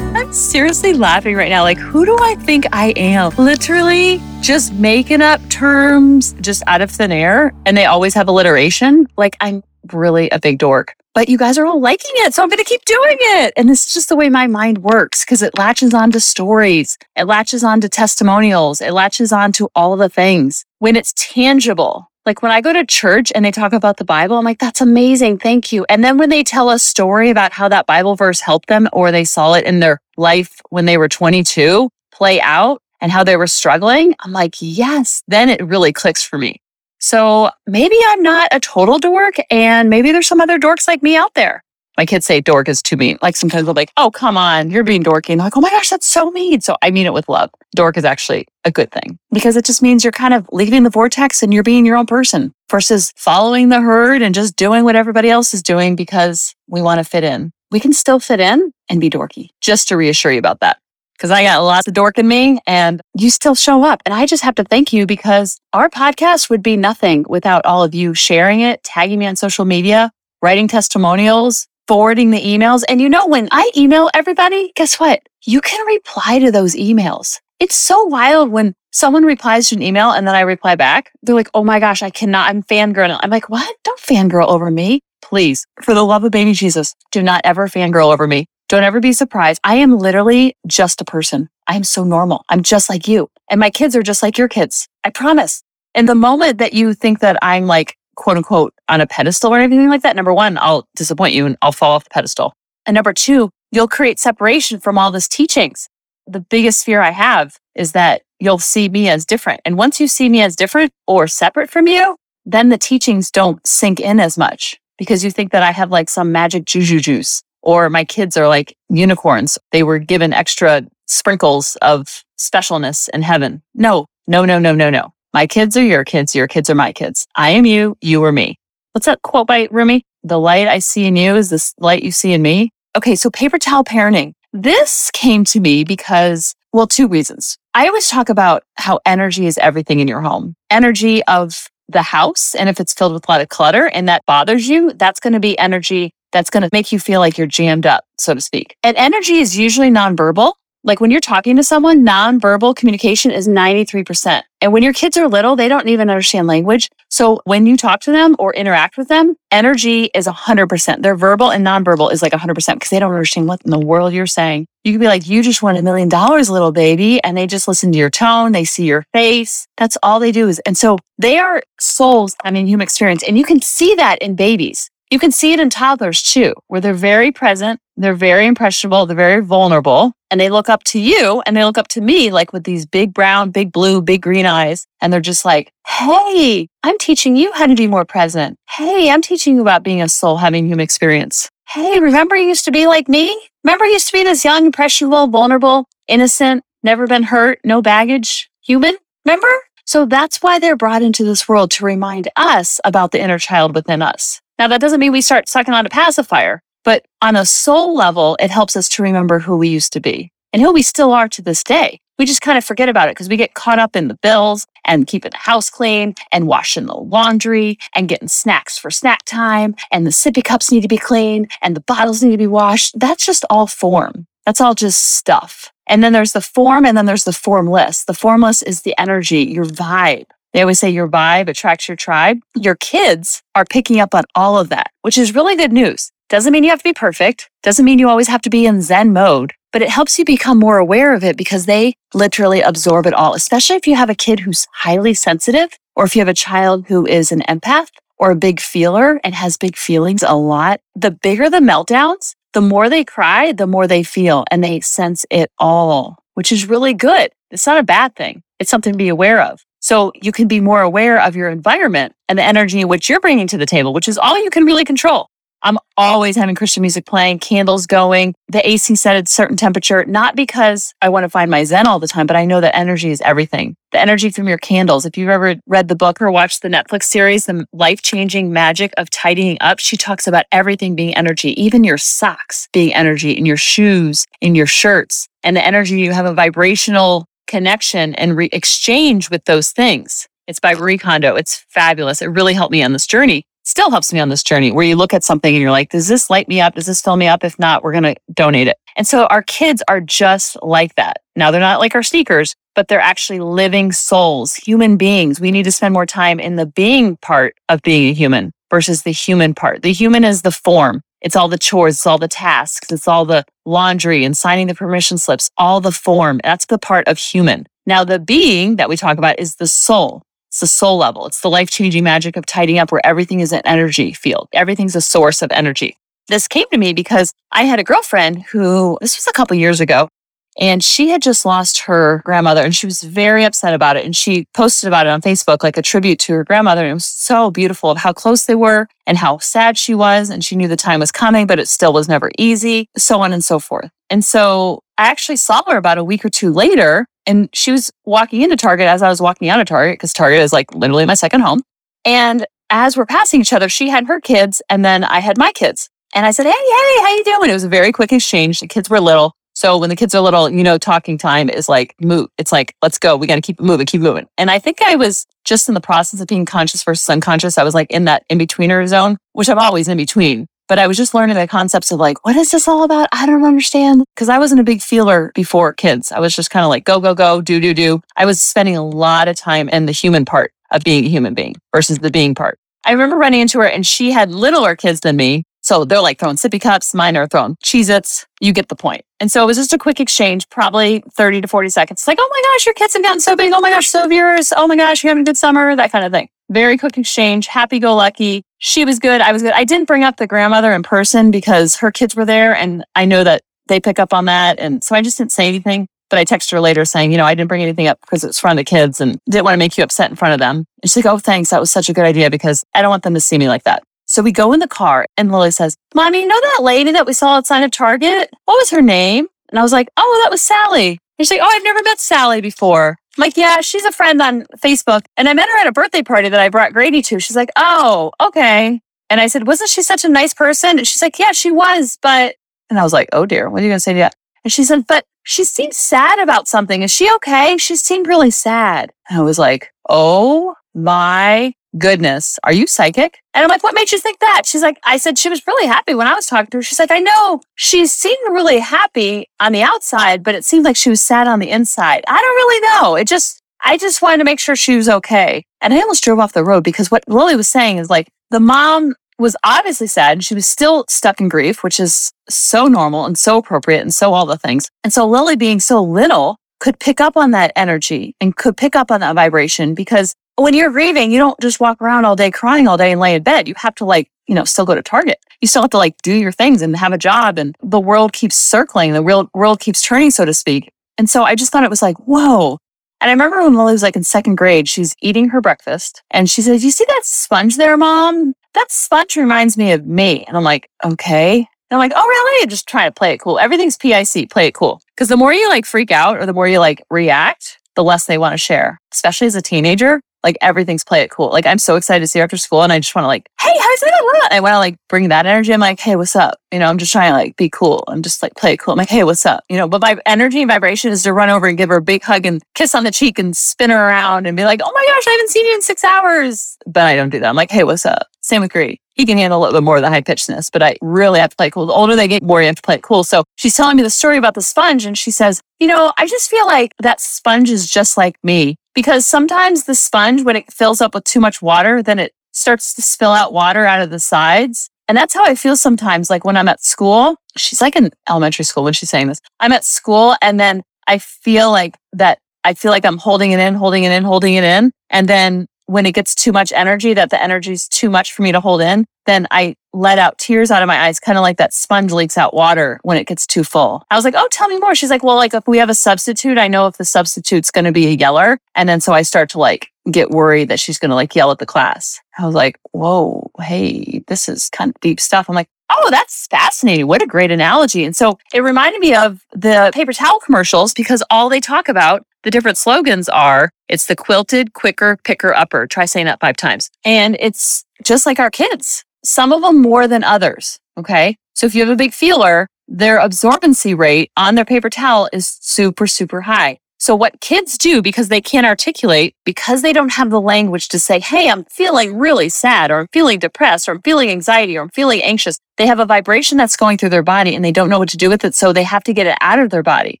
I'm 0.16 0.32
seriously 0.32 0.94
laughing 0.94 1.36
right 1.36 1.48
now. 1.48 1.62
Like, 1.62 1.78
who 1.78 2.04
do 2.04 2.16
I 2.18 2.34
think 2.40 2.66
I 2.72 2.92
am? 2.96 3.30
Literally 3.36 4.20
just 4.40 4.72
making 4.72 5.22
up 5.22 5.40
terms 5.48 6.34
just 6.40 6.64
out 6.66 6.80
of 6.80 6.90
thin 6.90 7.12
air, 7.12 7.54
and 7.66 7.76
they 7.76 7.84
always 7.84 8.14
have 8.14 8.26
alliteration. 8.26 9.06
Like, 9.16 9.36
I'm 9.40 9.62
really 9.92 10.28
a 10.30 10.40
big 10.40 10.58
dork 10.58 10.96
but 11.18 11.28
you 11.28 11.36
guys 11.36 11.58
are 11.58 11.66
all 11.66 11.80
liking 11.80 12.12
it. 12.18 12.32
So 12.32 12.44
I'm 12.44 12.48
going 12.48 12.58
to 12.58 12.64
keep 12.64 12.84
doing 12.84 13.16
it. 13.18 13.52
And 13.56 13.68
this 13.68 13.88
is 13.88 13.92
just 13.92 14.08
the 14.08 14.14
way 14.14 14.28
my 14.28 14.46
mind 14.46 14.78
works 14.78 15.24
because 15.24 15.42
it 15.42 15.58
latches 15.58 15.92
onto 15.92 16.20
stories, 16.20 16.96
it 17.16 17.24
latches 17.24 17.64
onto 17.64 17.88
testimonials, 17.88 18.80
it 18.80 18.92
latches 18.92 19.32
onto 19.32 19.66
all 19.74 19.96
the 19.96 20.08
things 20.08 20.64
when 20.78 20.94
it's 20.94 21.12
tangible. 21.16 22.08
Like 22.24 22.40
when 22.40 22.52
I 22.52 22.60
go 22.60 22.72
to 22.72 22.86
church 22.86 23.32
and 23.34 23.44
they 23.44 23.50
talk 23.50 23.72
about 23.72 23.96
the 23.96 24.04
Bible, 24.04 24.36
I'm 24.36 24.44
like, 24.44 24.60
that's 24.60 24.80
amazing. 24.80 25.38
Thank 25.38 25.72
you. 25.72 25.84
And 25.88 26.04
then 26.04 26.18
when 26.18 26.28
they 26.28 26.44
tell 26.44 26.70
a 26.70 26.78
story 26.78 27.30
about 27.30 27.52
how 27.52 27.68
that 27.68 27.86
Bible 27.86 28.14
verse 28.14 28.38
helped 28.38 28.68
them 28.68 28.88
or 28.92 29.10
they 29.10 29.24
saw 29.24 29.54
it 29.54 29.64
in 29.64 29.80
their 29.80 30.00
life 30.16 30.60
when 30.70 30.84
they 30.84 30.98
were 30.98 31.08
22 31.08 31.90
play 32.12 32.40
out 32.42 32.80
and 33.00 33.10
how 33.10 33.24
they 33.24 33.36
were 33.36 33.48
struggling, 33.48 34.14
I'm 34.20 34.30
like, 34.30 34.54
yes, 34.60 35.24
then 35.26 35.48
it 35.48 35.66
really 35.66 35.92
clicks 35.92 36.22
for 36.22 36.38
me. 36.38 36.62
So 36.98 37.50
maybe 37.66 37.96
I'm 38.06 38.22
not 38.22 38.48
a 38.52 38.60
total 38.60 38.98
dork 38.98 39.36
and 39.50 39.88
maybe 39.88 40.12
there's 40.12 40.26
some 40.26 40.40
other 40.40 40.58
dorks 40.58 40.88
like 40.88 41.02
me 41.02 41.16
out 41.16 41.34
there. 41.34 41.64
My 41.96 42.06
kids 42.06 42.26
say 42.26 42.40
dork 42.40 42.68
is 42.68 42.80
too 42.80 42.96
mean. 42.96 43.18
Like 43.22 43.34
sometimes 43.34 43.64
they'll 43.64 43.74
be 43.74 43.80
like, 43.80 43.92
oh, 43.96 44.10
come 44.12 44.36
on, 44.36 44.70
you're 44.70 44.84
being 44.84 45.02
dorky. 45.02 45.30
And 45.30 45.40
like, 45.40 45.56
oh 45.56 45.60
my 45.60 45.70
gosh, 45.70 45.90
that's 45.90 46.06
so 46.06 46.30
mean. 46.30 46.60
So 46.60 46.76
I 46.80 46.92
mean 46.92 47.06
it 47.06 47.12
with 47.12 47.28
love. 47.28 47.50
Dork 47.74 47.96
is 47.96 48.04
actually 48.04 48.46
a 48.64 48.70
good 48.70 48.92
thing 48.92 49.18
because 49.32 49.56
it 49.56 49.64
just 49.64 49.82
means 49.82 50.04
you're 50.04 50.12
kind 50.12 50.32
of 50.32 50.48
leaving 50.52 50.84
the 50.84 50.90
vortex 50.90 51.42
and 51.42 51.52
you're 51.52 51.64
being 51.64 51.84
your 51.84 51.96
own 51.96 52.06
person 52.06 52.52
versus 52.70 53.12
following 53.16 53.68
the 53.68 53.80
herd 53.80 54.22
and 54.22 54.34
just 54.34 54.54
doing 54.54 54.84
what 54.84 54.94
everybody 54.94 55.28
else 55.28 55.54
is 55.54 55.62
doing 55.62 55.96
because 55.96 56.54
we 56.68 56.80
want 56.82 56.98
to 56.98 57.04
fit 57.04 57.24
in. 57.24 57.52
We 57.70 57.80
can 57.80 57.92
still 57.92 58.20
fit 58.20 58.40
in 58.40 58.72
and 58.88 59.00
be 59.00 59.10
dorky, 59.10 59.48
just 59.60 59.88
to 59.88 59.96
reassure 59.96 60.32
you 60.32 60.38
about 60.38 60.60
that 60.60 60.78
because 61.18 61.32
I 61.32 61.42
got 61.42 61.58
lots 61.58 61.88
of 61.88 61.94
dork 61.94 62.16
in 62.16 62.28
me 62.28 62.60
and 62.66 63.02
you 63.16 63.28
still 63.30 63.56
show 63.56 63.82
up. 63.82 64.00
And 64.06 64.14
I 64.14 64.24
just 64.24 64.44
have 64.44 64.54
to 64.54 64.64
thank 64.64 64.92
you 64.92 65.04
because 65.04 65.60
our 65.72 65.90
podcast 65.90 66.48
would 66.48 66.62
be 66.62 66.76
nothing 66.76 67.24
without 67.28 67.66
all 67.66 67.82
of 67.82 67.92
you 67.92 68.14
sharing 68.14 68.60
it, 68.60 68.84
tagging 68.84 69.18
me 69.18 69.26
on 69.26 69.34
social 69.34 69.64
media, 69.64 70.12
writing 70.40 70.68
testimonials, 70.68 71.66
forwarding 71.88 72.30
the 72.30 72.40
emails. 72.40 72.84
And 72.88 73.00
you 73.00 73.08
know, 73.08 73.26
when 73.26 73.48
I 73.50 73.70
email 73.76 74.08
everybody, 74.14 74.72
guess 74.76 75.00
what? 75.00 75.20
You 75.44 75.60
can 75.60 75.84
reply 75.86 76.38
to 76.38 76.52
those 76.52 76.76
emails. 76.76 77.40
It's 77.58 77.74
so 77.74 78.04
wild 78.04 78.50
when 78.50 78.74
someone 78.92 79.24
replies 79.24 79.68
to 79.68 79.74
an 79.74 79.82
email 79.82 80.12
and 80.12 80.26
then 80.26 80.36
I 80.36 80.42
reply 80.42 80.76
back. 80.76 81.10
They're 81.22 81.34
like, 81.34 81.50
oh 81.52 81.64
my 81.64 81.80
gosh, 81.80 82.02
I 82.02 82.10
cannot, 82.10 82.48
I'm 82.48 82.62
fangirling. 82.62 83.18
I'm 83.20 83.30
like, 83.30 83.48
what? 83.48 83.76
Don't 83.82 84.00
fangirl 84.00 84.46
over 84.46 84.70
me. 84.70 85.00
Please, 85.20 85.66
for 85.82 85.94
the 85.94 86.04
love 86.04 86.22
of 86.22 86.30
baby 86.30 86.52
Jesus, 86.52 86.94
do 87.10 87.22
not 87.22 87.40
ever 87.44 87.66
fangirl 87.66 88.12
over 88.12 88.28
me. 88.28 88.46
Don't 88.68 88.84
ever 88.84 89.00
be 89.00 89.14
surprised. 89.14 89.60
I 89.64 89.76
am 89.76 89.96
literally 89.96 90.54
just 90.66 91.00
a 91.00 91.04
person. 91.04 91.48
I 91.66 91.74
am 91.74 91.84
so 91.84 92.04
normal. 92.04 92.44
I'm 92.50 92.62
just 92.62 92.90
like 92.90 93.08
you. 93.08 93.30
And 93.50 93.58
my 93.58 93.70
kids 93.70 93.96
are 93.96 94.02
just 94.02 94.22
like 94.22 94.36
your 94.36 94.48
kids. 94.48 94.88
I 95.04 95.10
promise. 95.10 95.62
And 95.94 96.06
the 96.06 96.14
moment 96.14 96.58
that 96.58 96.74
you 96.74 96.92
think 96.92 97.20
that 97.20 97.38
I'm 97.40 97.66
like, 97.66 97.96
quote 98.14 98.36
unquote, 98.36 98.74
on 98.90 99.00
a 99.00 99.06
pedestal 99.06 99.54
or 99.54 99.58
anything 99.58 99.88
like 99.88 100.02
that, 100.02 100.16
number 100.16 100.34
one, 100.34 100.58
I'll 100.58 100.86
disappoint 100.96 101.32
you 101.32 101.46
and 101.46 101.56
I'll 101.62 101.72
fall 101.72 101.92
off 101.92 102.04
the 102.04 102.10
pedestal. 102.10 102.52
And 102.84 102.94
number 102.94 103.14
two, 103.14 103.48
you'll 103.72 103.88
create 103.88 104.18
separation 104.18 104.80
from 104.80 104.98
all 104.98 105.10
this 105.10 105.28
teachings. 105.28 105.88
The 106.26 106.40
biggest 106.40 106.84
fear 106.84 107.00
I 107.00 107.12
have 107.12 107.56
is 107.74 107.92
that 107.92 108.20
you'll 108.38 108.58
see 108.58 108.90
me 108.90 109.08
as 109.08 109.24
different. 109.24 109.62
And 109.64 109.78
once 109.78 109.98
you 109.98 110.08
see 110.08 110.28
me 110.28 110.42
as 110.42 110.54
different 110.54 110.92
or 111.06 111.26
separate 111.26 111.70
from 111.70 111.86
you, 111.86 112.16
then 112.44 112.68
the 112.68 112.78
teachings 112.78 113.30
don't 113.30 113.66
sink 113.66 113.98
in 113.98 114.20
as 114.20 114.36
much 114.36 114.78
because 114.98 115.24
you 115.24 115.30
think 115.30 115.52
that 115.52 115.62
I 115.62 115.72
have 115.72 115.90
like 115.90 116.10
some 116.10 116.32
magic 116.32 116.66
juju 116.66 117.00
juice 117.00 117.42
or 117.68 117.90
my 117.90 118.02
kids 118.02 118.38
are 118.38 118.48
like 118.48 118.74
unicorns. 118.88 119.58
They 119.72 119.82
were 119.82 119.98
given 119.98 120.32
extra 120.32 120.86
sprinkles 121.06 121.76
of 121.82 122.24
specialness 122.40 123.10
in 123.12 123.20
heaven. 123.20 123.60
No, 123.74 124.06
no, 124.26 124.46
no, 124.46 124.58
no, 124.58 124.74
no, 124.74 124.88
no. 124.88 125.12
My 125.34 125.46
kids 125.46 125.76
are 125.76 125.84
your 125.84 126.02
kids. 126.02 126.34
Your 126.34 126.48
kids 126.48 126.70
are 126.70 126.74
my 126.74 126.94
kids. 126.94 127.26
I 127.36 127.50
am 127.50 127.66
you. 127.66 127.94
You 128.00 128.24
are 128.24 128.32
me. 128.32 128.58
What's 128.92 129.04
that 129.04 129.20
quote 129.20 129.46
by 129.46 129.68
Rumi? 129.70 130.02
The 130.24 130.40
light 130.40 130.66
I 130.66 130.78
see 130.78 131.04
in 131.04 131.16
you 131.16 131.36
is 131.36 131.50
the 131.50 131.72
light 131.78 132.02
you 132.02 132.10
see 132.10 132.32
in 132.32 132.40
me. 132.40 132.70
Okay. 132.96 133.14
So 133.14 133.28
paper 133.28 133.58
towel 133.58 133.84
parenting. 133.84 134.32
This 134.54 135.10
came 135.12 135.44
to 135.44 135.60
me 135.60 135.84
because, 135.84 136.54
well, 136.72 136.86
two 136.86 137.06
reasons. 137.06 137.58
I 137.74 137.86
always 137.86 138.08
talk 138.08 138.30
about 138.30 138.62
how 138.78 138.98
energy 139.04 139.46
is 139.46 139.58
everything 139.58 140.00
in 140.00 140.08
your 140.08 140.22
home. 140.22 140.54
Energy 140.70 141.22
of 141.24 141.68
the 141.90 142.00
house. 142.00 142.54
And 142.54 142.70
if 142.70 142.80
it's 142.80 142.94
filled 142.94 143.12
with 143.12 143.28
a 143.28 143.30
lot 143.30 143.42
of 143.42 143.50
clutter 143.50 143.88
and 143.88 144.08
that 144.08 144.24
bothers 144.24 144.66
you, 144.70 144.92
that's 144.94 145.20
going 145.20 145.34
to 145.34 145.40
be 145.40 145.58
energy 145.58 146.14
that's 146.32 146.50
going 146.50 146.62
to 146.62 146.70
make 146.72 146.92
you 146.92 146.98
feel 146.98 147.20
like 147.20 147.38
you're 147.38 147.46
jammed 147.46 147.86
up, 147.86 148.04
so 148.18 148.34
to 148.34 148.40
speak. 148.40 148.76
And 148.82 148.96
energy 148.96 149.38
is 149.38 149.56
usually 149.56 149.90
nonverbal. 149.90 150.54
Like 150.84 151.00
when 151.00 151.10
you're 151.10 151.20
talking 151.20 151.56
to 151.56 151.64
someone, 151.64 152.06
nonverbal 152.06 152.76
communication 152.76 153.30
is 153.32 153.48
93%. 153.48 154.42
And 154.60 154.72
when 154.72 154.82
your 154.82 154.92
kids 154.92 155.16
are 155.16 155.28
little, 155.28 155.56
they 155.56 155.68
don't 155.68 155.88
even 155.88 156.08
understand 156.08 156.46
language. 156.46 156.88
So 157.10 157.40
when 157.44 157.66
you 157.66 157.76
talk 157.76 158.00
to 158.02 158.12
them 158.12 158.36
or 158.38 158.54
interact 158.54 158.96
with 158.96 159.08
them, 159.08 159.34
energy 159.50 160.04
is 160.14 160.26
100%. 160.26 161.02
Their 161.02 161.16
verbal 161.16 161.50
and 161.50 161.66
nonverbal 161.66 162.12
is 162.12 162.22
like 162.22 162.32
100% 162.32 162.74
because 162.74 162.90
they 162.90 162.98
don't 162.98 163.12
understand 163.12 163.48
what 163.48 163.60
in 163.64 163.70
the 163.70 163.78
world 163.78 164.12
you're 164.12 164.26
saying. 164.26 164.66
You 164.84 164.92
could 164.92 165.00
be 165.00 165.08
like, 165.08 165.28
you 165.28 165.42
just 165.42 165.62
won 165.62 165.76
a 165.76 165.82
million 165.82 166.08
dollars, 166.08 166.48
little 166.48 166.72
baby. 166.72 167.22
And 167.22 167.36
they 167.36 167.46
just 167.46 167.68
listen 167.68 167.90
to 167.92 167.98
your 167.98 168.10
tone. 168.10 168.52
They 168.52 168.64
see 168.64 168.86
your 168.86 169.04
face. 169.12 169.66
That's 169.76 169.98
all 170.02 170.20
they 170.20 170.32
do 170.32 170.48
is. 170.48 170.60
And 170.60 170.78
so 170.78 170.98
they 171.18 171.38
are 171.38 171.62
souls 171.80 172.34
having 172.42 172.56
I 172.56 172.60
mean, 172.60 172.66
human 172.68 172.84
experience. 172.84 173.22
And 173.24 173.36
you 173.36 173.44
can 173.44 173.60
see 173.60 173.94
that 173.96 174.22
in 174.22 174.36
babies. 174.36 174.90
You 175.10 175.18
can 175.18 175.32
see 175.32 175.54
it 175.54 175.60
in 175.60 175.70
toddlers 175.70 176.22
too, 176.22 176.52
where 176.66 176.82
they're 176.82 176.92
very 176.92 177.32
present, 177.32 177.80
they're 177.96 178.14
very 178.14 178.46
impressionable, 178.46 179.06
they're 179.06 179.16
very 179.16 179.42
vulnerable, 179.42 180.12
and 180.30 180.38
they 180.38 180.50
look 180.50 180.68
up 180.68 180.84
to 180.84 181.00
you 181.00 181.42
and 181.46 181.56
they 181.56 181.64
look 181.64 181.78
up 181.78 181.88
to 181.88 182.02
me 182.02 182.30
like 182.30 182.52
with 182.52 182.64
these 182.64 182.84
big 182.84 183.14
brown, 183.14 183.50
big 183.50 183.72
blue, 183.72 184.02
big 184.02 184.20
green 184.20 184.44
eyes. 184.44 184.86
And 185.00 185.10
they're 185.10 185.20
just 185.20 185.46
like, 185.46 185.72
Hey, 185.86 186.68
I'm 186.82 186.98
teaching 186.98 187.36
you 187.36 187.50
how 187.54 187.66
to 187.66 187.74
be 187.74 187.86
more 187.86 188.04
present. 188.04 188.58
Hey, 188.68 189.10
I'm 189.10 189.22
teaching 189.22 189.54
you 189.56 189.62
about 189.62 189.82
being 189.82 190.02
a 190.02 190.10
soul 190.10 190.36
having 190.36 190.66
human 190.66 190.84
experience. 190.84 191.48
Hey, 191.68 192.00
remember 192.00 192.36
you 192.36 192.48
used 192.48 192.66
to 192.66 192.70
be 192.70 192.86
like 192.86 193.08
me? 193.08 193.34
Remember 193.64 193.86
you 193.86 193.92
used 193.92 194.08
to 194.08 194.12
be 194.12 194.24
this 194.24 194.44
young, 194.44 194.66
impressionable, 194.66 195.26
vulnerable, 195.28 195.86
innocent, 196.06 196.64
never 196.82 197.06
been 197.06 197.22
hurt, 197.22 197.60
no 197.64 197.80
baggage 197.80 198.50
human? 198.60 198.96
Remember? 199.24 199.52
So 199.86 200.04
that's 200.04 200.42
why 200.42 200.58
they're 200.58 200.76
brought 200.76 201.00
into 201.00 201.24
this 201.24 201.48
world 201.48 201.70
to 201.72 201.84
remind 201.86 202.28
us 202.36 202.78
about 202.84 203.12
the 203.12 203.22
inner 203.22 203.38
child 203.38 203.74
within 203.74 204.02
us. 204.02 204.42
Now, 204.58 204.66
that 204.68 204.80
doesn't 204.80 204.98
mean 204.98 205.12
we 205.12 205.20
start 205.20 205.48
sucking 205.48 205.72
on 205.72 205.86
a 205.86 205.88
pacifier, 205.88 206.62
but 206.84 207.06
on 207.22 207.36
a 207.36 207.46
soul 207.46 207.94
level, 207.94 208.36
it 208.40 208.50
helps 208.50 208.76
us 208.76 208.88
to 208.90 209.02
remember 209.02 209.38
who 209.38 209.56
we 209.56 209.68
used 209.68 209.92
to 209.92 210.00
be 210.00 210.32
and 210.52 210.60
who 210.60 210.72
we 210.72 210.82
still 210.82 211.12
are 211.12 211.28
to 211.28 211.42
this 211.42 211.62
day. 211.62 212.00
We 212.18 212.26
just 212.26 212.40
kind 212.40 212.58
of 212.58 212.64
forget 212.64 212.88
about 212.88 213.08
it 213.08 213.12
because 213.12 213.28
we 213.28 213.36
get 213.36 213.54
caught 213.54 213.78
up 213.78 213.94
in 213.94 214.08
the 214.08 214.18
bills 214.20 214.66
and 214.84 215.06
keeping 215.06 215.30
the 215.30 215.36
house 215.36 215.70
clean 215.70 216.14
and 216.32 216.48
washing 216.48 216.86
the 216.86 216.96
laundry 216.96 217.78
and 217.94 218.08
getting 218.08 218.26
snacks 218.26 218.76
for 218.76 218.90
snack 218.90 219.24
time 219.24 219.76
and 219.92 220.04
the 220.04 220.10
sippy 220.10 220.42
cups 220.42 220.72
need 220.72 220.80
to 220.80 220.88
be 220.88 220.98
clean 220.98 221.46
and 221.62 221.76
the 221.76 221.80
bottles 221.82 222.22
need 222.22 222.32
to 222.32 222.36
be 222.38 222.48
washed. 222.48 222.98
That's 222.98 223.24
just 223.24 223.44
all 223.48 223.68
form. 223.68 224.26
That's 224.44 224.60
all 224.60 224.74
just 224.74 225.00
stuff. 225.00 225.70
And 225.86 226.02
then 226.02 226.12
there's 226.12 226.32
the 226.32 226.40
form 226.40 226.84
and 226.84 226.96
then 226.96 227.06
there's 227.06 227.24
the 227.24 227.32
formless. 227.32 228.04
The 228.04 228.14
formless 228.14 228.62
is 228.62 228.82
the 228.82 228.98
energy, 228.98 229.42
your 229.44 229.64
vibe, 229.64 230.26
they 230.58 230.62
always 230.62 230.80
say 230.80 230.90
your 230.90 231.06
vibe 231.06 231.48
attracts 231.48 231.86
your 231.86 231.96
tribe. 231.96 232.40
Your 232.56 232.74
kids 232.74 233.44
are 233.54 233.64
picking 233.64 234.00
up 234.00 234.12
on 234.12 234.24
all 234.34 234.58
of 234.58 234.70
that, 234.70 234.90
which 235.02 235.16
is 235.16 235.32
really 235.32 235.54
good 235.54 235.72
news. 235.72 236.10
Doesn't 236.30 236.52
mean 236.52 236.64
you 236.64 236.70
have 236.70 236.80
to 236.80 236.88
be 236.88 236.92
perfect, 236.92 237.48
doesn't 237.62 237.84
mean 237.84 238.00
you 238.00 238.08
always 238.08 238.26
have 238.26 238.42
to 238.42 238.50
be 238.50 238.66
in 238.66 238.82
Zen 238.82 239.12
mode, 239.12 239.52
but 239.72 239.82
it 239.82 239.88
helps 239.88 240.18
you 240.18 240.24
become 240.24 240.58
more 240.58 240.78
aware 240.78 241.14
of 241.14 241.22
it 241.22 241.36
because 241.36 241.66
they 241.66 241.94
literally 242.12 242.60
absorb 242.60 243.06
it 243.06 243.14
all, 243.14 243.34
especially 243.34 243.76
if 243.76 243.86
you 243.86 243.94
have 243.94 244.10
a 244.10 244.16
kid 244.16 244.40
who's 244.40 244.66
highly 244.72 245.14
sensitive 245.14 245.78
or 245.94 246.04
if 246.04 246.16
you 246.16 246.20
have 246.22 246.26
a 246.26 246.34
child 246.34 246.86
who 246.88 247.06
is 247.06 247.30
an 247.30 247.42
empath 247.42 247.90
or 248.16 248.32
a 248.32 248.34
big 248.36 248.58
feeler 248.58 249.20
and 249.22 249.36
has 249.36 249.56
big 249.56 249.76
feelings 249.76 250.24
a 250.24 250.34
lot. 250.34 250.80
The 250.96 251.12
bigger 251.12 251.48
the 251.48 251.60
meltdowns, 251.60 252.34
the 252.52 252.60
more 252.60 252.88
they 252.88 253.04
cry, 253.04 253.52
the 253.52 253.68
more 253.68 253.86
they 253.86 254.02
feel 254.02 254.44
and 254.50 254.64
they 254.64 254.80
sense 254.80 255.24
it 255.30 255.52
all, 255.60 256.16
which 256.34 256.50
is 256.50 256.68
really 256.68 256.94
good. 256.94 257.30
It's 257.52 257.64
not 257.64 257.78
a 257.78 257.84
bad 257.84 258.16
thing. 258.16 258.42
It's 258.58 258.72
something 258.72 258.94
to 258.94 258.98
be 258.98 259.08
aware 259.08 259.40
of. 259.40 259.60
So 259.80 260.12
you 260.20 260.32
can 260.32 260.48
be 260.48 260.60
more 260.60 260.82
aware 260.82 261.20
of 261.20 261.36
your 261.36 261.48
environment 261.50 262.12
and 262.28 262.38
the 262.38 262.42
energy 262.42 262.84
which 262.84 263.08
you're 263.08 263.20
bringing 263.20 263.46
to 263.48 263.58
the 263.58 263.66
table, 263.66 263.92
which 263.92 264.08
is 264.08 264.18
all 264.18 264.42
you 264.42 264.50
can 264.50 264.64
really 264.64 264.84
control. 264.84 265.28
I'm 265.62 265.78
always 265.96 266.36
having 266.36 266.54
Christian 266.54 266.82
music 266.82 267.04
playing, 267.04 267.40
candles 267.40 267.86
going, 267.86 268.34
the 268.48 268.66
AC 268.68 268.94
set 268.94 269.16
at 269.16 269.26
a 269.26 269.30
certain 269.30 269.56
temperature, 269.56 270.04
not 270.04 270.36
because 270.36 270.94
I 271.02 271.08
want 271.08 271.24
to 271.24 271.28
find 271.28 271.50
my 271.50 271.64
Zen 271.64 271.88
all 271.88 271.98
the 271.98 272.06
time, 272.06 272.26
but 272.26 272.36
I 272.36 272.44
know 272.44 272.60
that 272.60 272.76
energy 272.76 273.10
is 273.10 273.20
everything. 273.22 273.74
The 273.90 274.00
energy 274.00 274.30
from 274.30 274.46
your 274.46 274.58
candles. 274.58 275.04
If 275.04 275.16
you've 275.16 275.30
ever 275.30 275.56
read 275.66 275.88
the 275.88 275.96
book 275.96 276.22
or 276.22 276.30
watched 276.30 276.62
the 276.62 276.68
Netflix 276.68 277.04
series, 277.04 277.46
The 277.46 277.66
Life 277.72 278.02
Changing 278.02 278.52
Magic 278.52 278.92
of 278.96 279.10
Tidying 279.10 279.58
Up, 279.60 279.80
she 279.80 279.96
talks 279.96 280.28
about 280.28 280.44
everything 280.52 280.94
being 280.94 281.14
energy, 281.16 281.60
even 281.60 281.82
your 281.82 281.98
socks 281.98 282.68
being 282.72 282.94
energy, 282.94 283.32
in 283.32 283.44
your 283.44 283.56
shoes, 283.56 284.26
in 284.40 284.54
your 284.54 284.66
shirts, 284.66 285.26
and 285.42 285.56
the 285.56 285.66
energy 285.66 286.00
you 286.00 286.12
have 286.12 286.26
a 286.26 286.34
vibrational 286.34 287.26
connection 287.48 288.14
and 288.14 288.36
re- 288.36 288.50
exchange 288.52 289.30
with 289.30 289.44
those 289.46 289.72
things. 289.72 290.28
It's 290.46 290.60
by 290.60 290.74
Marie 290.74 290.98
Kondo. 290.98 291.34
It's 291.34 291.64
fabulous. 291.68 292.22
It 292.22 292.28
really 292.28 292.54
helped 292.54 292.72
me 292.72 292.82
on 292.82 292.92
this 292.92 293.06
journey 293.06 293.44
still 293.68 293.90
helps 293.90 294.14
me 294.14 294.18
on 294.18 294.30
this 294.30 294.42
journey 294.42 294.72
where 294.72 294.84
you 294.84 294.96
look 294.96 295.12
at 295.12 295.22
something 295.22 295.54
and 295.54 295.60
you're 295.60 295.70
like, 295.70 295.90
does 295.90 296.08
this 296.08 296.30
light 296.30 296.48
me 296.48 296.58
up? 296.60 296.74
Does 296.74 296.86
this 296.86 297.02
fill 297.02 297.16
me 297.16 297.28
up? 297.28 297.44
If 297.44 297.58
not, 297.58 297.84
we're 297.84 297.92
going 297.92 298.04
to 298.04 298.16
donate 298.32 298.66
it. 298.66 298.78
And 298.96 299.06
so 299.06 299.26
our 299.26 299.42
kids 299.42 299.82
are 299.88 300.00
just 300.00 300.56
like 300.62 300.94
that. 300.94 301.18
Now 301.36 301.50
they're 301.50 301.60
not 301.60 301.78
like 301.78 301.94
our 301.94 302.02
sneakers, 302.02 302.56
but 302.74 302.88
they're 302.88 302.98
actually 302.98 303.40
living 303.40 303.92
souls, 303.92 304.54
human 304.54 304.96
beings. 304.96 305.38
We 305.38 305.50
need 305.50 305.64
to 305.64 305.72
spend 305.72 305.92
more 305.92 306.06
time 306.06 306.40
in 306.40 306.56
the 306.56 306.64
being 306.64 307.18
part 307.18 307.56
of 307.68 307.82
being 307.82 308.08
a 308.08 308.14
human 308.14 308.52
versus 308.70 309.02
the 309.02 309.12
human 309.12 309.54
part. 309.54 309.82
The 309.82 309.92
human 309.92 310.24
is 310.24 310.42
the 310.42 310.50
form. 310.50 311.02
It's 311.20 311.36
all 311.36 311.48
the 311.48 311.58
chores, 311.58 311.94
it's 311.94 312.06
all 312.06 312.18
the 312.18 312.28
tasks, 312.28 312.92
it's 312.92 313.08
all 313.08 313.24
the 313.24 313.44
laundry 313.64 314.24
and 314.24 314.36
signing 314.36 314.66
the 314.68 314.74
permission 314.74 315.18
slips, 315.18 315.50
all 315.56 315.80
the 315.80 315.92
form. 315.92 316.40
That's 316.44 316.66
the 316.66 316.78
part 316.78 317.08
of 317.08 317.18
human. 317.18 317.66
Now, 317.86 318.04
the 318.04 318.18
being 318.18 318.76
that 318.76 318.88
we 318.88 318.96
talk 318.96 319.18
about 319.18 319.40
is 319.40 319.56
the 319.56 319.66
soul. 319.66 320.22
It's 320.48 320.60
the 320.60 320.66
soul 320.66 320.98
level. 320.98 321.26
It's 321.26 321.40
the 321.40 321.50
life 321.50 321.70
changing 321.70 322.04
magic 322.04 322.36
of 322.36 322.46
tidying 322.46 322.78
up 322.78 322.92
where 322.92 323.04
everything 323.04 323.40
is 323.40 323.52
an 323.52 323.62
energy 323.64 324.12
field. 324.12 324.48
Everything's 324.52 324.96
a 324.96 325.00
source 325.00 325.42
of 325.42 325.50
energy. 325.52 325.96
This 326.28 326.48
came 326.48 326.66
to 326.70 326.78
me 326.78 326.92
because 326.92 327.32
I 327.52 327.64
had 327.64 327.78
a 327.78 327.84
girlfriend 327.84 328.42
who, 328.42 328.98
this 329.00 329.16
was 329.16 329.26
a 329.26 329.32
couple 329.32 329.56
years 329.56 329.80
ago, 329.80 330.08
and 330.58 330.82
she 330.82 331.08
had 331.08 331.22
just 331.22 331.46
lost 331.46 331.80
her 331.82 332.20
grandmother 332.24 332.62
and 332.62 332.74
she 332.74 332.86
was 332.86 333.02
very 333.02 333.44
upset 333.44 333.74
about 333.74 333.96
it. 333.96 334.04
And 334.04 334.16
she 334.16 334.46
posted 334.54 334.88
about 334.88 335.06
it 335.06 335.10
on 335.10 335.22
Facebook, 335.22 335.62
like 335.62 335.76
a 335.76 335.82
tribute 335.82 336.18
to 336.20 336.32
her 336.34 336.44
grandmother. 336.44 336.82
And 336.82 336.90
it 336.90 336.94
was 336.94 337.06
so 337.06 337.50
beautiful 337.52 337.90
of 337.90 337.98
how 337.98 338.12
close 338.12 338.46
they 338.46 338.56
were 338.56 338.88
and 339.06 339.16
how 339.16 339.38
sad 339.38 339.78
she 339.78 339.94
was. 339.94 340.30
And 340.30 340.44
she 340.44 340.56
knew 340.56 340.66
the 340.66 340.76
time 340.76 340.98
was 340.98 341.12
coming, 341.12 341.46
but 341.46 341.60
it 341.60 341.68
still 341.68 341.92
was 341.92 342.08
never 342.08 342.30
easy, 342.38 342.88
so 342.96 343.20
on 343.20 343.32
and 343.32 343.44
so 343.44 343.60
forth. 343.60 343.90
And 344.10 344.24
so 344.24 344.82
I 344.98 345.08
actually 345.08 345.36
saw 345.36 345.62
her 345.68 345.76
about 345.76 345.98
a 345.98 346.04
week 346.04 346.24
or 346.24 346.30
two 346.30 346.52
later 346.52 347.06
and 347.24 347.48
she 347.52 347.70
was 347.70 347.92
walking 348.04 348.42
into 348.42 348.56
Target 348.56 348.88
as 348.88 349.02
I 349.02 349.08
was 349.08 349.20
walking 349.20 349.48
out 349.48 349.60
of 349.60 349.66
Target 349.66 349.94
because 349.94 350.12
Target 350.12 350.40
is 350.40 350.52
like 350.52 350.74
literally 350.74 351.06
my 351.06 351.14
second 351.14 351.42
home. 351.42 351.62
And 352.04 352.46
as 352.70 352.96
we're 352.96 353.06
passing 353.06 353.40
each 353.40 353.52
other, 353.52 353.68
she 353.68 353.90
had 353.90 354.08
her 354.08 354.20
kids 354.20 354.60
and 354.68 354.84
then 354.84 355.04
I 355.04 355.20
had 355.20 355.38
my 355.38 355.52
kids. 355.52 355.88
And 356.14 356.24
I 356.24 356.30
said, 356.30 356.46
Hey, 356.46 356.52
hey, 356.52 357.02
how 357.02 357.14
you 357.14 357.24
doing? 357.24 357.50
It 357.50 357.52
was 357.52 357.64
a 357.64 357.68
very 357.68 357.92
quick 357.92 358.12
exchange. 358.12 358.60
The 358.60 358.66
kids 358.66 358.88
were 358.88 358.98
little. 358.98 359.34
So 359.58 359.76
when 359.76 359.90
the 359.90 359.96
kids 359.96 360.14
are 360.14 360.20
little, 360.20 360.48
you 360.48 360.62
know, 360.62 360.78
talking 360.78 361.18
time 361.18 361.50
is 361.50 361.68
like 361.68 361.96
moot. 362.00 362.30
It's 362.38 362.52
like, 362.52 362.76
let's 362.80 362.96
go. 362.96 363.16
We 363.16 363.26
got 363.26 363.34
to 363.34 363.40
keep 363.40 363.58
moving, 363.58 363.86
keep 363.86 364.00
moving. 364.00 364.28
And 364.38 364.52
I 364.52 364.60
think 364.60 364.80
I 364.80 364.94
was 364.94 365.26
just 365.44 365.66
in 365.66 365.74
the 365.74 365.80
process 365.80 366.20
of 366.20 366.28
being 366.28 366.46
conscious 366.46 366.84
versus 366.84 367.10
unconscious. 367.10 367.58
I 367.58 367.64
was 367.64 367.74
like 367.74 367.90
in 367.90 368.04
that 368.04 368.22
in 368.28 368.38
betweener 368.38 368.86
zone, 368.86 369.16
which 369.32 369.48
I'm 369.48 369.58
always 369.58 369.88
in 369.88 369.96
between. 369.96 370.46
But 370.68 370.78
I 370.78 370.86
was 370.86 370.96
just 370.96 371.12
learning 371.12 371.34
the 371.34 371.48
concepts 371.48 371.90
of 371.90 371.98
like, 371.98 372.24
what 372.24 372.36
is 372.36 372.52
this 372.52 372.68
all 372.68 372.84
about? 372.84 373.08
I 373.10 373.26
don't 373.26 373.42
understand. 373.42 374.04
Cause 374.14 374.28
I 374.28 374.38
wasn't 374.38 374.60
a 374.60 374.64
big 374.64 374.80
feeler 374.80 375.32
before 375.34 375.72
kids. 375.72 376.12
I 376.12 376.20
was 376.20 376.36
just 376.36 376.50
kind 376.50 376.62
of 376.62 376.68
like, 376.68 376.84
go, 376.84 377.00
go, 377.00 377.12
go, 377.12 377.40
do, 377.40 377.58
do, 377.58 377.74
do. 377.74 378.00
I 378.16 378.26
was 378.26 378.40
spending 378.40 378.76
a 378.76 378.86
lot 378.86 379.26
of 379.26 379.34
time 379.34 379.68
in 379.70 379.86
the 379.86 379.92
human 379.92 380.24
part 380.24 380.52
of 380.70 380.84
being 380.84 381.04
a 381.04 381.08
human 381.08 381.34
being 381.34 381.56
versus 381.74 381.98
the 381.98 382.12
being 382.12 382.36
part. 382.36 382.60
I 382.84 382.92
remember 382.92 383.16
running 383.16 383.40
into 383.40 383.58
her 383.58 383.66
and 383.66 383.84
she 383.84 384.12
had 384.12 384.30
littler 384.30 384.76
kids 384.76 385.00
than 385.00 385.16
me. 385.16 385.44
So 385.68 385.84
they're 385.84 386.00
like 386.00 386.18
throwing 386.18 386.36
sippy 386.36 386.58
cups, 386.58 386.94
mine 386.94 387.14
are 387.14 387.26
throwing 387.26 387.54
Cheez 387.56 387.94
Its. 387.94 388.26
You 388.40 388.54
get 388.54 388.70
the 388.70 388.74
point. 388.74 389.02
And 389.20 389.30
so 389.30 389.42
it 389.42 389.46
was 389.46 389.58
just 389.58 389.74
a 389.74 389.76
quick 389.76 390.00
exchange, 390.00 390.48
probably 390.48 391.04
30 391.12 391.42
to 391.42 391.46
40 391.46 391.68
seconds. 391.68 392.00
It's 392.00 392.08
like, 392.08 392.16
oh 392.18 392.28
my 392.30 392.42
gosh, 392.50 392.64
your 392.64 392.74
kids 392.74 392.94
have 392.94 393.02
gotten 393.02 393.20
so 393.20 393.36
big. 393.36 393.52
Oh 393.54 393.60
my 393.60 393.68
gosh, 393.68 393.86
so 393.86 394.08
viewers. 394.08 394.50
Oh 394.56 394.66
my 394.66 394.76
gosh, 394.76 395.04
you're 395.04 395.10
having 395.10 395.24
a 395.24 395.26
good 395.26 395.36
summer, 395.36 395.76
that 395.76 395.92
kind 395.92 396.06
of 396.06 396.10
thing. 396.10 396.30
Very 396.48 396.78
quick 396.78 396.96
exchange, 396.96 397.48
happy 397.48 397.80
go 397.80 397.94
lucky. 397.94 398.44
She 398.56 398.86
was 398.86 398.98
good. 398.98 399.20
I 399.20 399.30
was 399.30 399.42
good. 399.42 399.52
I 399.52 399.64
didn't 399.64 399.86
bring 399.88 400.04
up 400.04 400.16
the 400.16 400.26
grandmother 400.26 400.72
in 400.72 400.82
person 400.82 401.30
because 401.30 401.76
her 401.76 401.92
kids 401.92 402.16
were 402.16 402.24
there 402.24 402.56
and 402.56 402.82
I 402.94 403.04
know 403.04 403.22
that 403.22 403.42
they 403.66 403.78
pick 403.78 403.98
up 403.98 404.14
on 404.14 404.24
that. 404.24 404.58
And 404.58 404.82
so 404.82 404.96
I 404.96 405.02
just 405.02 405.18
didn't 405.18 405.32
say 405.32 405.48
anything. 405.48 405.86
But 406.08 406.18
I 406.18 406.24
texted 406.24 406.52
her 406.52 406.60
later 406.60 406.86
saying, 406.86 407.12
you 407.12 407.18
know, 407.18 407.26
I 407.26 407.34
didn't 407.34 407.48
bring 407.48 407.62
anything 407.62 407.88
up 407.88 408.00
because 408.00 408.24
it's 408.24 408.40
front 408.40 408.58
of 408.58 408.64
the 408.64 408.70
kids 408.70 409.02
and 409.02 409.18
didn't 409.28 409.44
want 409.44 409.52
to 409.52 409.58
make 409.58 409.76
you 409.76 409.84
upset 409.84 410.08
in 410.08 410.16
front 410.16 410.32
of 410.32 410.40
them. 410.40 410.64
And 410.82 410.90
she's 410.90 411.04
like, 411.04 411.12
oh, 411.12 411.18
thanks. 411.18 411.50
That 411.50 411.60
was 411.60 411.70
such 411.70 411.90
a 411.90 411.92
good 411.92 412.06
idea 412.06 412.30
because 412.30 412.64
I 412.74 412.80
don't 412.80 412.88
want 412.88 413.02
them 413.02 413.12
to 413.12 413.20
see 413.20 413.36
me 413.36 413.46
like 413.48 413.64
that. 413.64 413.82
So 414.08 414.22
we 414.22 414.32
go 414.32 414.52
in 414.52 414.60
the 414.60 414.66
car 414.66 415.06
and 415.16 415.30
Lily 415.30 415.52
says, 415.52 415.76
Mommy, 415.94 416.22
you 416.22 416.26
know 416.26 416.40
that 416.40 416.62
lady 416.62 416.92
that 416.92 417.06
we 417.06 417.12
saw 417.12 417.36
outside 417.36 417.62
of 417.62 417.70
Target? 417.70 418.30
What 418.46 418.58
was 418.58 418.70
her 418.70 418.82
name? 418.82 419.28
And 419.50 419.58
I 419.58 419.62
was 419.62 419.72
like, 419.72 419.88
Oh, 419.96 420.20
that 420.24 420.30
was 420.30 420.42
Sally. 420.42 420.98
And 421.18 421.26
she's 421.26 421.30
like, 421.30 421.40
Oh, 421.42 421.48
I've 421.48 421.62
never 421.62 421.82
met 421.84 422.00
Sally 422.00 422.40
before. 422.40 422.96
I'm 423.18 423.22
like, 423.22 423.36
yeah, 423.36 423.60
she's 423.60 423.84
a 423.84 423.90
friend 423.90 424.22
on 424.22 424.44
Facebook. 424.58 425.02
And 425.16 425.28
I 425.28 425.34
met 425.34 425.48
her 425.48 425.58
at 425.58 425.66
a 425.66 425.72
birthday 425.72 426.02
party 426.02 426.28
that 426.28 426.38
I 426.38 426.50
brought 426.50 426.72
Grady 426.72 427.02
to. 427.02 427.18
She's 427.18 427.34
like, 427.34 427.50
oh, 427.56 428.12
okay. 428.20 428.80
And 429.10 429.20
I 429.20 429.26
said, 429.26 429.44
wasn't 429.44 429.70
she 429.70 429.82
such 429.82 430.04
a 430.04 430.08
nice 430.08 430.32
person? 430.32 430.78
And 430.78 430.86
she's 430.86 431.02
like, 431.02 431.18
yeah, 431.18 431.32
she 431.32 431.50
was. 431.50 431.98
But, 432.00 432.36
and 432.70 432.78
I 432.78 432.84
was 432.84 432.92
like, 432.92 433.08
oh 433.12 433.26
dear, 433.26 433.50
what 433.50 433.60
are 433.60 433.64
you 433.64 433.70
going 433.70 433.76
to 433.76 433.80
say 433.80 433.94
to 433.94 433.98
that? 433.98 434.14
And 434.44 434.52
she 434.52 434.62
said, 434.62 434.86
but 434.86 435.04
she 435.24 435.42
seemed 435.42 435.74
sad 435.74 436.20
about 436.20 436.46
something. 436.46 436.82
Is 436.82 436.94
she 436.94 437.12
okay? 437.16 437.56
She 437.56 437.74
seemed 437.74 438.06
really 438.06 438.30
sad. 438.30 438.92
And 439.10 439.18
I 439.18 439.22
was 439.22 439.38
like, 439.38 439.72
oh 439.88 440.54
my 440.72 441.54
goodness, 441.78 442.38
are 442.44 442.52
you 442.52 442.66
psychic? 442.66 443.18
And 443.34 443.44
I'm 443.44 443.48
like, 443.48 443.62
what 443.62 443.74
made 443.74 443.92
you 443.92 443.98
think 443.98 444.18
that? 444.20 444.42
She's 444.44 444.62
like, 444.62 444.78
I 444.84 444.96
said 444.96 445.18
she 445.18 445.28
was 445.28 445.46
really 445.46 445.66
happy 445.66 445.94
when 445.94 446.06
I 446.06 446.14
was 446.14 446.26
talking 446.26 446.50
to 446.50 446.58
her. 446.58 446.62
She's 446.62 446.78
like, 446.78 446.90
I 446.90 446.98
know 446.98 447.40
she 447.54 447.86
seemed 447.86 448.18
really 448.30 448.58
happy 448.58 449.28
on 449.40 449.52
the 449.52 449.62
outside, 449.62 450.22
but 450.22 450.34
it 450.34 450.44
seemed 450.44 450.64
like 450.64 450.76
she 450.76 450.90
was 450.90 451.00
sad 451.00 451.28
on 451.28 451.38
the 451.38 451.50
inside. 451.50 452.04
I 452.08 452.20
don't 452.20 452.36
really 452.36 452.68
know. 452.68 452.94
It 452.96 453.06
just, 453.06 453.40
I 453.64 453.76
just 453.76 454.02
wanted 454.02 454.18
to 454.18 454.24
make 454.24 454.40
sure 454.40 454.56
she 454.56 454.76
was 454.76 454.88
okay. 454.88 455.44
And 455.60 455.72
I 455.72 455.80
almost 455.80 456.04
drove 456.04 456.18
off 456.18 456.32
the 456.32 456.44
road 456.44 456.64
because 456.64 456.90
what 456.90 457.04
Lily 457.08 457.36
was 457.36 457.48
saying 457.48 457.78
is 457.78 457.90
like, 457.90 458.08
the 458.30 458.40
mom 458.40 458.94
was 459.18 459.36
obviously 459.44 459.86
sad. 459.86 460.12
And 460.12 460.24
she 460.24 460.34
was 460.34 460.46
still 460.46 460.84
stuck 460.88 461.20
in 461.20 461.28
grief, 461.28 461.64
which 461.64 461.80
is 461.80 462.12
so 462.28 462.66
normal 462.66 463.04
and 463.04 463.18
so 463.18 463.38
appropriate 463.38 463.80
and 463.80 463.92
so 463.92 464.14
all 464.14 464.26
the 464.26 464.38
things. 464.38 464.70
And 464.84 464.92
so 464.92 465.06
Lily 465.06 465.36
being 465.36 465.60
so 465.60 465.82
little 465.82 466.36
could 466.60 466.78
pick 466.78 467.00
up 467.00 467.16
on 467.16 467.30
that 467.32 467.52
energy 467.56 468.14
and 468.20 468.36
could 468.36 468.56
pick 468.56 468.74
up 468.74 468.90
on 468.90 469.00
that 469.00 469.14
vibration 469.14 469.74
because 469.74 470.14
when 470.38 470.54
you're 470.54 470.70
grieving, 470.70 471.10
you 471.10 471.18
don't 471.18 471.38
just 471.40 471.60
walk 471.60 471.82
around 471.82 472.04
all 472.04 472.16
day 472.16 472.30
crying 472.30 472.68
all 472.68 472.76
day 472.76 472.92
and 472.92 473.00
lay 473.00 473.14
in 473.14 473.22
bed. 473.22 473.48
You 473.48 473.54
have 473.56 473.74
to 473.76 473.84
like, 473.84 474.08
you 474.26 474.34
know, 474.34 474.44
still 474.44 474.64
go 474.64 474.74
to 474.74 474.82
Target. 474.82 475.18
You 475.40 475.48
still 475.48 475.62
have 475.62 475.70
to 475.72 475.78
like 475.78 476.00
do 476.02 476.14
your 476.14 476.32
things 476.32 476.62
and 476.62 476.76
have 476.76 476.92
a 476.92 476.98
job 476.98 477.38
and 477.38 477.56
the 477.62 477.80
world 477.80 478.12
keeps 478.12 478.36
circling. 478.36 478.92
The 478.92 479.02
real 479.02 479.28
world 479.34 479.60
keeps 479.60 479.82
turning, 479.82 480.10
so 480.10 480.24
to 480.24 480.34
speak. 480.34 480.70
And 480.96 481.10
so 481.10 481.24
I 481.24 481.34
just 481.34 481.52
thought 481.52 481.64
it 481.64 481.70
was 481.70 481.82
like, 481.82 481.96
whoa. 481.98 482.58
And 483.00 483.08
I 483.08 483.12
remember 483.12 483.42
when 483.42 483.54
Lily 483.54 483.72
was 483.72 483.82
like 483.82 483.96
in 483.96 484.04
second 484.04 484.36
grade, 484.36 484.68
she's 484.68 484.94
eating 485.00 485.28
her 485.28 485.40
breakfast 485.40 486.02
and 486.10 486.28
she 486.28 486.42
says, 486.42 486.64
you 486.64 486.70
see 486.70 486.84
that 486.86 487.02
sponge 487.04 487.56
there, 487.56 487.76
mom? 487.76 488.34
That 488.54 488.70
sponge 488.70 489.16
reminds 489.16 489.56
me 489.56 489.72
of 489.72 489.86
me. 489.86 490.24
And 490.26 490.36
I'm 490.36 490.44
like, 490.44 490.68
okay. 490.84 491.38
And 491.38 491.46
I'm 491.70 491.78
like, 491.78 491.92
oh, 491.94 492.06
really? 492.06 492.46
Just 492.46 492.66
trying 492.66 492.90
to 492.90 492.94
play 492.94 493.12
it 493.12 493.18
cool. 493.18 493.38
Everything's 493.38 493.76
PIC, 493.76 494.30
play 494.30 494.46
it 494.46 494.54
cool. 494.54 494.80
Because 494.94 495.08
the 495.08 495.16
more 495.16 495.32
you 495.32 495.48
like 495.48 495.66
freak 495.66 495.90
out 495.90 496.16
or 496.16 496.26
the 496.26 496.32
more 496.32 496.48
you 496.48 496.58
like 496.58 496.82
react, 496.90 497.58
the 497.76 497.84
less 497.84 498.06
they 498.06 498.18
want 498.18 498.32
to 498.32 498.38
share, 498.38 498.80
especially 498.92 499.26
as 499.26 499.36
a 499.36 499.42
teenager 499.42 500.00
like 500.24 500.36
everything's 500.40 500.84
play 500.84 501.02
it 501.02 501.10
cool. 501.10 501.30
Like 501.30 501.46
I'm 501.46 501.58
so 501.58 501.76
excited 501.76 502.00
to 502.00 502.06
see 502.06 502.18
her 502.18 502.24
after 502.24 502.36
school 502.36 502.62
and 502.62 502.72
I 502.72 502.78
just 502.78 502.94
want 502.94 503.04
to 503.04 503.08
like, 503.08 503.28
hey, 503.40 503.54
how's 503.58 503.82
it 503.82 503.92
going? 504.00 504.20
I 504.30 504.40
want 504.40 504.54
to 504.54 504.58
like 504.58 504.76
bring 504.88 505.08
that 505.08 505.26
energy. 505.26 505.52
I'm 505.52 505.60
like, 505.60 505.80
hey, 505.80 505.96
what's 505.96 506.16
up? 506.16 506.38
You 506.52 506.58
know, 506.58 506.66
I'm 506.66 506.78
just 506.78 506.92
trying 506.92 507.12
to 507.12 507.16
like 507.16 507.36
be 507.36 507.48
cool. 507.48 507.84
I'm 507.88 508.02
just 508.02 508.22
like 508.22 508.34
play 508.34 508.54
it 508.54 508.58
cool. 508.58 508.72
I'm 508.72 508.78
like, 508.78 508.88
hey, 508.88 509.04
what's 509.04 509.24
up? 509.24 509.44
You 509.48 509.56
know, 509.56 509.68
but 509.68 509.80
my 509.80 509.98
energy 510.06 510.42
and 510.42 510.50
vibration 510.50 510.90
is 510.90 511.02
to 511.04 511.12
run 511.12 511.30
over 511.30 511.46
and 511.46 511.56
give 511.56 511.68
her 511.68 511.76
a 511.76 511.82
big 511.82 512.02
hug 512.02 512.26
and 512.26 512.42
kiss 512.54 512.74
on 512.74 512.84
the 512.84 512.90
cheek 512.90 513.18
and 513.18 513.36
spin 513.36 513.70
her 513.70 513.88
around 513.88 514.26
and 514.26 514.36
be 514.36 514.44
like, 514.44 514.60
oh 514.62 514.72
my 514.72 514.84
gosh, 514.86 515.06
I 515.06 515.10
haven't 515.12 515.30
seen 515.30 515.46
you 515.46 515.54
in 515.54 515.62
six 515.62 515.84
hours. 515.84 516.56
But 516.66 516.84
I 516.84 516.96
don't 516.96 517.10
do 517.10 517.20
that. 517.20 517.28
I'm 517.28 517.36
like, 517.36 517.50
hey, 517.50 517.64
what's 517.64 517.86
up? 517.86 518.08
Same 518.20 518.42
with 518.42 518.52
Gree. 518.52 518.80
He 518.94 519.06
can 519.06 519.16
handle 519.16 519.38
a 519.38 519.40
little 519.40 519.60
bit 519.60 519.64
more 519.64 519.76
of 519.76 519.82
the 519.82 519.88
high 519.88 520.02
pitchedness, 520.02 520.50
but 520.52 520.62
I 520.62 520.76
really 520.82 521.20
have 521.20 521.30
to 521.30 521.36
play 521.36 521.50
cool. 521.50 521.66
The 521.66 521.72
older 521.72 521.94
they 521.94 522.08
get, 522.08 522.22
more 522.22 522.40
you 522.40 522.48
have 522.48 522.56
to 522.56 522.62
play 522.62 522.74
it 522.74 522.82
cool. 522.82 523.04
So 523.04 523.22
she's 523.36 523.54
telling 523.54 523.76
me 523.76 523.82
the 523.82 523.90
story 523.90 524.16
about 524.16 524.34
the 524.34 524.42
sponge 524.42 524.84
and 524.84 524.98
she 524.98 525.12
says, 525.12 525.40
you 525.60 525.68
know, 525.68 525.92
I 525.96 526.06
just 526.06 526.28
feel 526.28 526.46
like 526.46 526.72
that 526.80 527.00
sponge 527.00 527.48
is 527.48 527.70
just 527.70 527.96
like 527.96 528.16
me 528.22 528.56
because 528.78 529.08
sometimes 529.08 529.64
the 529.64 529.74
sponge, 529.74 530.22
when 530.22 530.36
it 530.36 530.52
fills 530.52 530.80
up 530.80 530.94
with 530.94 531.02
too 531.02 531.18
much 531.18 531.42
water, 531.42 531.82
then 531.82 531.98
it 531.98 532.12
starts 532.30 532.74
to 532.74 532.80
spill 532.80 533.10
out 533.10 533.32
water 533.32 533.66
out 533.66 533.80
of 533.80 533.90
the 533.90 533.98
sides. 533.98 534.70
And 534.86 534.96
that's 534.96 535.12
how 535.12 535.24
I 535.24 535.34
feel 535.34 535.56
sometimes. 535.56 536.08
Like 536.08 536.24
when 536.24 536.36
I'm 536.36 536.46
at 536.46 536.62
school, 536.62 537.16
she's 537.36 537.60
like 537.60 537.74
in 537.74 537.90
elementary 538.08 538.44
school 538.44 538.62
when 538.62 538.74
she's 538.74 538.88
saying 538.88 539.08
this. 539.08 539.20
I'm 539.40 539.50
at 539.50 539.64
school 539.64 540.14
and 540.22 540.38
then 540.38 540.62
I 540.86 540.98
feel 540.98 541.50
like 541.50 541.74
that, 541.94 542.20
I 542.44 542.54
feel 542.54 542.70
like 542.70 542.84
I'm 542.84 542.98
holding 542.98 543.32
it 543.32 543.40
in, 543.40 543.54
holding 543.54 543.82
it 543.82 543.90
in, 543.90 544.04
holding 544.04 544.34
it 544.34 544.44
in. 544.44 544.70
And 544.90 545.08
then 545.08 545.48
when 545.68 545.84
it 545.84 545.92
gets 545.92 546.14
too 546.14 546.32
much 546.32 546.50
energy, 546.52 546.94
that 546.94 547.10
the 547.10 547.22
energy 547.22 547.52
is 547.52 547.68
too 547.68 547.90
much 547.90 548.14
for 548.14 548.22
me 548.22 548.32
to 548.32 548.40
hold 548.40 548.62
in, 548.62 548.86
then 549.04 549.26
I 549.30 549.54
let 549.74 549.98
out 549.98 550.16
tears 550.16 550.50
out 550.50 550.62
of 550.62 550.66
my 550.66 550.80
eyes, 550.80 550.98
kind 550.98 551.18
of 551.18 551.22
like 551.22 551.36
that 551.36 551.52
sponge 551.52 551.92
leaks 551.92 552.16
out 552.16 552.32
water 552.32 552.80
when 552.84 552.96
it 552.96 553.06
gets 553.06 553.26
too 553.26 553.44
full. 553.44 553.84
I 553.90 553.96
was 553.96 554.04
like, 554.04 554.14
oh, 554.16 554.28
tell 554.30 554.48
me 554.48 554.58
more. 554.58 554.74
She's 554.74 554.88
like, 554.88 555.02
well, 555.02 555.16
like 555.16 555.34
if 555.34 555.46
we 555.46 555.58
have 555.58 555.68
a 555.68 555.74
substitute, 555.74 556.38
I 556.38 556.48
know 556.48 556.68
if 556.68 556.78
the 556.78 556.86
substitute's 556.86 557.50
going 557.50 557.66
to 557.66 557.72
be 557.72 557.86
a 557.86 557.90
yeller. 557.90 558.38
And 558.54 558.66
then 558.66 558.80
so 558.80 558.94
I 558.94 559.02
start 559.02 559.28
to 559.30 559.38
like 559.38 559.68
get 559.90 560.10
worried 560.10 560.48
that 560.48 560.58
she's 560.58 560.78
going 560.78 560.88
to 560.88 560.94
like 560.94 561.14
yell 561.14 561.30
at 561.30 561.38
the 561.38 561.46
class. 561.46 562.00
I 562.18 562.24
was 562.24 562.34
like, 562.34 562.58
whoa, 562.72 563.30
hey, 563.38 564.02
this 564.06 564.26
is 564.26 564.48
kind 564.48 564.70
of 564.70 564.80
deep 564.80 565.00
stuff. 565.00 565.28
I'm 565.28 565.36
like, 565.36 565.50
oh, 565.68 565.88
that's 565.90 566.26
fascinating. 566.28 566.86
What 566.86 567.02
a 567.02 567.06
great 567.06 567.30
analogy. 567.30 567.84
And 567.84 567.94
so 567.94 568.18
it 568.32 568.42
reminded 568.42 568.80
me 568.80 568.94
of 568.94 569.22
the 569.32 569.70
paper 569.74 569.92
towel 569.92 570.18
commercials 570.18 570.72
because 570.72 571.04
all 571.10 571.28
they 571.28 571.40
talk 571.40 571.68
about 571.68 572.06
the 572.24 572.30
different 572.30 572.58
slogans 572.58 573.08
are 573.08 573.50
it's 573.68 573.86
the 573.86 573.96
quilted, 573.96 574.54
quicker, 574.54 574.98
picker, 575.04 575.34
upper. 575.34 575.66
Try 575.66 575.84
saying 575.84 576.06
that 576.06 576.20
five 576.20 576.36
times. 576.36 576.70
And 576.84 577.16
it's 577.20 577.64
just 577.84 578.06
like 578.06 578.18
our 578.18 578.30
kids, 578.30 578.84
some 579.04 579.32
of 579.32 579.42
them 579.42 579.60
more 579.60 579.86
than 579.86 580.02
others. 580.02 580.58
Okay. 580.78 581.16
So 581.34 581.46
if 581.46 581.54
you 581.54 581.60
have 581.60 581.70
a 581.70 581.76
big 581.76 581.92
feeler, 581.92 582.48
their 582.66 582.98
absorbency 582.98 583.76
rate 583.76 584.10
on 584.16 584.34
their 584.34 584.44
paper 584.44 584.70
towel 584.70 585.08
is 585.12 585.38
super, 585.40 585.86
super 585.86 586.22
high. 586.22 586.58
So 586.80 586.94
what 586.94 587.20
kids 587.20 587.58
do 587.58 587.82
because 587.82 588.08
they 588.08 588.20
can't 588.20 588.46
articulate, 588.46 589.16
because 589.24 589.62
they 589.62 589.72
don't 589.72 589.92
have 589.92 590.10
the 590.10 590.20
language 590.20 590.68
to 590.68 590.78
say, 590.78 591.00
Hey, 591.00 591.28
I'm 591.28 591.44
feeling 591.44 591.96
really 591.96 592.28
sad 592.28 592.70
or 592.70 592.78
I'm 592.78 592.86
feeling 592.92 593.18
depressed 593.18 593.68
or 593.68 593.72
I'm 593.72 593.82
feeling 593.82 594.10
anxiety 594.10 594.56
or 594.56 594.62
I'm 594.62 594.68
feeling 594.70 595.02
anxious. 595.02 595.38
They 595.56 595.66
have 595.66 595.80
a 595.80 595.86
vibration 595.86 596.38
that's 596.38 596.56
going 596.56 596.78
through 596.78 596.90
their 596.90 597.02
body 597.02 597.34
and 597.34 597.44
they 597.44 597.50
don't 597.50 597.68
know 597.68 597.80
what 597.80 597.88
to 597.90 597.96
do 597.96 598.08
with 598.08 598.24
it. 598.24 598.36
So 598.36 598.52
they 598.52 598.62
have 598.62 598.84
to 598.84 598.92
get 598.92 599.08
it 599.08 599.18
out 599.20 599.40
of 599.40 599.50
their 599.50 599.64
body. 599.64 600.00